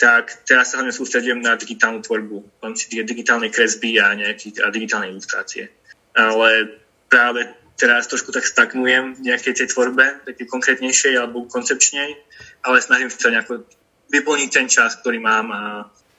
tak 0.01 0.45
teraz 0.49 0.73
sa 0.73 0.81
hlavne 0.81 0.93
sústredím 0.93 1.45
na 1.45 1.53
digitálnu 1.53 2.01
tvorbu, 2.01 2.37
v 2.61 2.73
tie 2.73 3.05
digitálnej 3.05 3.53
kresby 3.53 4.01
a, 4.01 4.17
nejaký, 4.17 4.57
a 4.61 4.73
digitálnej 4.73 5.13
ilustrácie. 5.13 5.69
Ale 6.17 6.81
práve 7.05 7.45
teraz 7.77 8.09
trošku 8.09 8.33
tak 8.33 8.45
stagnujem 8.45 9.17
v 9.17 9.29
nejakej 9.29 9.61
tej 9.61 9.67
tvorbe, 9.73 10.25
takej 10.25 10.49
konkrétnejšej 10.49 11.13
alebo 11.21 11.45
koncepčnej, 11.45 12.17
ale 12.65 12.77
snažím 12.81 13.13
sa 13.13 13.29
nejako 13.29 13.65
vyplniť 14.09 14.49
ten 14.49 14.67
čas, 14.69 14.97
ktorý 14.97 15.21
mám 15.21 15.47
a 15.53 15.61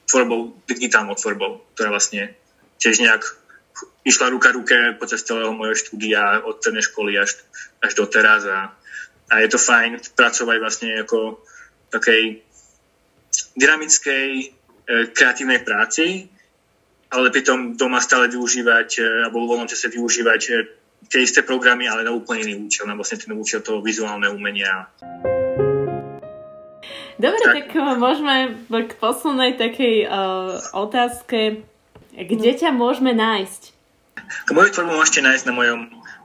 tvorbou, 0.07 0.55
digitálnou 0.67 1.15
tvorbou, 1.15 1.63
ktorá 1.75 1.91
vlastne 1.91 2.35
tiež 2.79 3.03
nejak 3.03 3.23
išla 4.03 4.35
ruka 4.35 4.51
ruke 4.51 4.75
počas 4.99 5.23
celého 5.23 5.55
mojho 5.55 5.79
štúdia 5.79 6.43
od 6.43 6.59
strednej 6.59 6.83
školy 6.83 7.19
až, 7.19 7.39
až 7.79 7.93
do 7.95 8.05
teraz 8.07 8.43
a 8.47 8.75
a 9.33 9.41
je 9.41 9.49
to 9.49 9.57
fajn 9.57 9.97
pracovať 10.13 10.57
vlastne 10.61 10.93
ako 11.01 11.41
takej 11.89 12.45
dynamickej, 13.57 14.29
e, 14.29 14.47
kreatívnej 15.17 15.65
práci, 15.65 16.29
ale 17.09 17.33
pritom 17.33 17.73
doma 17.81 18.05
stále 18.05 18.29
využívať, 18.29 18.89
e, 19.01 19.03
alebo 19.25 19.41
v 19.41 19.49
voľnom 19.49 19.69
čase 19.73 19.89
využívať 19.89 20.41
e, 20.45 20.53
tie 21.09 21.25
isté 21.25 21.41
programy, 21.41 21.89
ale 21.89 22.05
na 22.05 22.13
úplne 22.13 22.45
iný 22.45 22.69
účel, 22.69 22.85
na 22.85 22.93
vlastne 22.93 23.25
ten 23.25 23.33
účel 23.33 23.65
toho 23.65 23.81
vizuálneho 23.81 24.37
umenia. 24.37 24.93
Dobre, 27.17 27.41
tak, 27.41 27.73
tak 27.73 27.97
môžeme 27.97 28.57
k 28.69 28.93
poslednej 28.99 29.55
takej 29.55 30.11
uh, 30.11 30.59
otázke. 30.75 31.63
Kde 32.11 32.51
ťa 32.59 32.75
môžeme 32.75 33.15
nájsť? 33.15 33.63
Moju 34.51 34.75
tvorbu 34.75 34.91
môžete 34.99 35.23
nájsť 35.23 35.45
na 35.47 35.55
mojom 35.55 35.81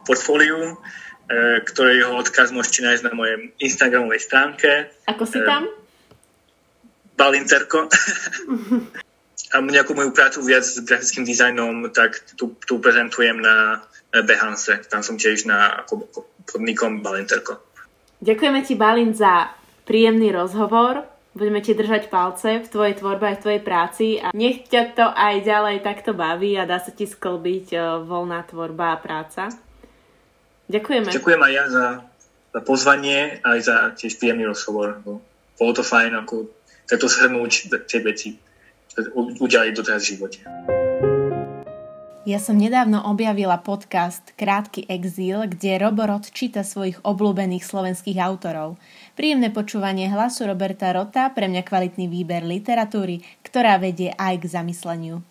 portfóliu 0.10 0.80
E, 1.28 1.60
ktorého 1.60 2.16
odkaz 2.16 2.56
môžete 2.56 2.88
nájsť 2.88 3.04
na 3.04 3.12
mojej 3.12 3.52
Instagramovej 3.60 4.22
stránke. 4.24 4.88
Ako 5.12 5.28
si 5.28 5.44
tam? 5.44 5.68
E, 5.68 5.72
Balinterko. 7.20 7.92
a 9.54 9.56
nejakú 9.60 9.92
moju 9.92 10.16
prácu 10.16 10.40
viac 10.48 10.64
s 10.64 10.80
grafickým 10.80 11.28
dizajnom, 11.28 11.92
tak 11.92 12.16
tu, 12.40 12.56
tu 12.64 12.80
prezentujem 12.80 13.44
na 13.44 13.84
Behance. 14.12 14.88
Tam 14.88 15.04
som 15.04 15.20
tiež 15.20 15.44
na 15.44 15.84
ako, 15.84 16.08
ako 16.08 16.20
podnikom 16.48 17.04
Balinterko. 17.04 17.60
Ďakujeme 18.24 18.60
ti, 18.64 18.74
Balin, 18.80 19.12
za 19.12 19.52
príjemný 19.84 20.32
rozhovor. 20.32 21.06
Budeme 21.36 21.62
ti 21.62 21.76
držať 21.76 22.10
palce 22.10 22.66
v 22.66 22.72
tvojej 22.72 22.96
tvorbe 22.98 23.30
aj 23.30 23.36
v 23.38 23.44
tvojej 23.44 23.62
práci 23.62 24.08
a 24.18 24.34
nech 24.34 24.66
ťa 24.66 24.84
to 24.98 25.06
aj 25.06 25.46
ďalej 25.46 25.86
takto 25.86 26.18
baví 26.18 26.58
a 26.58 26.66
dá 26.66 26.82
sa 26.82 26.90
ti 26.90 27.06
sklbiť 27.06 27.68
e, 27.78 27.80
voľná 28.10 28.42
tvorba 28.50 28.98
a 28.98 28.98
práca. 28.98 29.54
Ďakujeme. 30.68 31.10
Ďakujem 31.16 31.42
aj 31.42 31.52
ja 31.56 31.66
za, 31.72 31.86
za 32.52 32.62
pozvanie 32.64 33.40
aj 33.40 33.60
za 33.64 33.76
tiež 33.96 34.20
príjemný 34.20 34.52
rozhovor. 34.52 35.00
Bolo 35.56 35.72
to 35.72 35.84
fajn 35.84 36.12
ako 36.28 36.52
takto 36.88 37.08
shrnúť 37.08 37.72
tie 37.88 38.00
veci, 38.04 38.36
udiali 39.16 39.72
doteraz 39.72 40.04
v 40.04 40.10
živote. 40.16 40.40
Ja 42.28 42.44
som 42.44 42.60
nedávno 42.60 43.08
objavila 43.08 43.56
podcast 43.64 44.36
Krátky 44.36 44.92
exíl, 44.92 45.48
kde 45.48 45.80
Roborod 45.80 46.28
číta 46.28 46.60
svojich 46.60 47.00
obľúbených 47.00 47.64
slovenských 47.64 48.20
autorov. 48.20 48.76
Príjemné 49.16 49.48
počúvanie 49.48 50.12
hlasu 50.12 50.44
Roberta 50.44 50.92
Rota, 50.92 51.32
pre 51.32 51.48
mňa 51.48 51.64
kvalitný 51.64 52.12
výber 52.12 52.44
literatúry, 52.44 53.24
ktorá 53.48 53.80
vedie 53.80 54.12
aj 54.20 54.44
k 54.44 54.46
zamysleniu. 54.60 55.24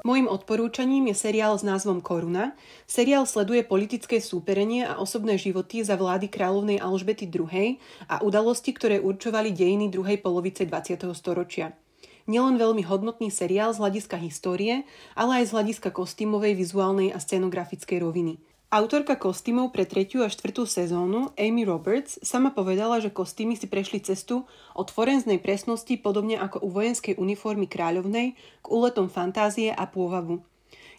Mojím 0.00 0.32
odporúčaním 0.32 1.12
je 1.12 1.16
seriál 1.28 1.60
s 1.60 1.60
názvom 1.60 2.00
Koruna. 2.00 2.56
Seriál 2.88 3.28
sleduje 3.28 3.60
politické 3.60 4.16
súperenie 4.16 4.88
a 4.88 4.96
osobné 4.96 5.36
životy 5.36 5.84
za 5.84 6.00
vlády 6.00 6.32
kráľovnej 6.32 6.80
Alžbety 6.80 7.28
II. 7.28 7.76
a 8.08 8.24
udalosti, 8.24 8.72
ktoré 8.72 8.96
určovali 8.96 9.52
dejiny 9.52 9.92
druhej 9.92 10.16
polovice 10.24 10.64
20. 10.64 11.04
storočia. 11.12 11.76
Nielen 12.24 12.56
veľmi 12.56 12.80
hodnotný 12.80 13.28
seriál 13.28 13.76
z 13.76 13.80
hľadiska 13.84 14.16
histórie, 14.24 14.88
ale 15.12 15.44
aj 15.44 15.52
z 15.52 15.54
hľadiska 15.60 15.92
kostýmovej, 15.92 16.56
vizuálnej 16.56 17.12
a 17.12 17.20
scenografickej 17.20 18.00
roviny– 18.00 18.40
Autorka 18.70 19.18
kostýmov 19.18 19.74
pre 19.74 19.82
tretiu 19.82 20.22
a 20.22 20.30
štvrtú 20.30 20.62
sezónu, 20.62 21.34
Amy 21.34 21.66
Roberts, 21.66 22.22
sama 22.22 22.54
povedala, 22.54 23.02
že 23.02 23.10
kostýmy 23.10 23.58
si 23.58 23.66
prešli 23.66 23.98
cestu 23.98 24.46
od 24.78 24.94
forenznej 24.94 25.42
presnosti 25.42 25.98
podobne 25.98 26.38
ako 26.38 26.62
u 26.62 26.70
vojenskej 26.70 27.18
uniformy 27.18 27.66
kráľovnej 27.66 28.38
k 28.38 28.66
úletom 28.70 29.10
fantázie 29.10 29.74
a 29.74 29.90
pôvavu. 29.90 30.46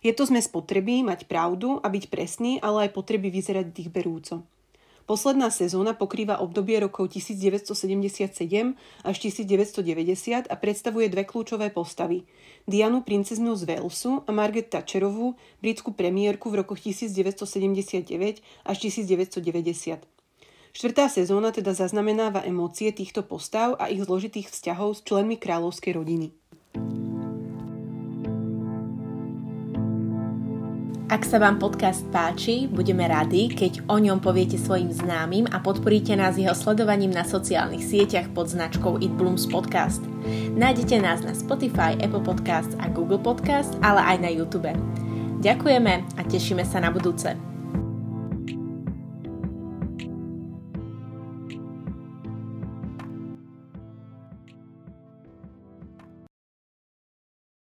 Je 0.04 0.12
to 0.12 0.28
zmes 0.28 0.52
potreby 0.52 1.00
mať 1.00 1.32
pravdu 1.32 1.80
a 1.80 1.88
byť 1.88 2.12
presný, 2.12 2.60
ale 2.60 2.92
aj 2.92 2.92
potreby 2.92 3.32
vyzerať 3.32 3.72
dých 3.72 3.88
berúco. 3.88 4.44
Posledná 5.12 5.52
sezóna 5.52 5.92
pokrýva 5.92 6.40
obdobie 6.40 6.80
rokov 6.80 7.12
1977 7.12 8.32
až 9.04 9.16
1990 9.20 10.48
a 10.48 10.56
predstavuje 10.56 11.12
dve 11.12 11.28
kľúčové 11.28 11.68
postavy. 11.68 12.24
Dianu 12.64 13.04
princeznu 13.04 13.52
z 13.60 13.68
Walesu 13.68 14.24
a 14.24 14.32
Margaret 14.32 14.72
Thatcherovú, 14.72 15.36
britskú 15.60 15.92
premiérku 15.92 16.48
v 16.48 16.64
rokoch 16.64 16.80
1979 16.80 18.08
až 18.64 18.78
1990. 18.88 20.00
Štvrtá 20.72 21.12
sezóna 21.12 21.52
teda 21.52 21.76
zaznamenáva 21.76 22.48
emócie 22.48 22.96
týchto 22.96 23.28
postav 23.28 23.76
a 23.84 23.92
ich 23.92 24.00
zložitých 24.08 24.48
vzťahov 24.48 24.96
s 24.96 25.04
členmi 25.04 25.36
kráľovskej 25.36 25.92
rodiny. 25.92 26.32
Ak 31.12 31.28
sa 31.28 31.44
vám 31.44 31.60
podcast 31.60 32.08
páči, 32.08 32.72
budeme 32.72 33.04
radi, 33.04 33.52
keď 33.52 33.84
o 33.92 34.00
ňom 34.00 34.24
poviete 34.24 34.56
svojim 34.56 34.96
známym 34.96 35.44
a 35.52 35.60
podporíte 35.60 36.16
nás 36.16 36.40
jeho 36.40 36.56
sledovaním 36.56 37.12
na 37.12 37.28
sociálnych 37.28 37.84
sieťach 37.84 38.32
pod 38.32 38.48
značkou 38.48 38.96
It 39.04 39.12
Blooms 39.20 39.44
Podcast. 39.44 40.00
Nájdete 40.56 41.04
nás 41.04 41.20
na 41.20 41.36
Spotify, 41.36 42.00
Apple 42.00 42.24
Podcast 42.24 42.72
a 42.80 42.88
Google 42.88 43.20
Podcast, 43.20 43.76
ale 43.84 44.00
aj 44.08 44.18
na 44.24 44.32
YouTube. 44.32 44.72
Ďakujeme 45.44 45.94
a 46.16 46.22
tešíme 46.24 46.64
sa 46.64 46.80
na 46.80 46.96
budúce. 46.96 47.51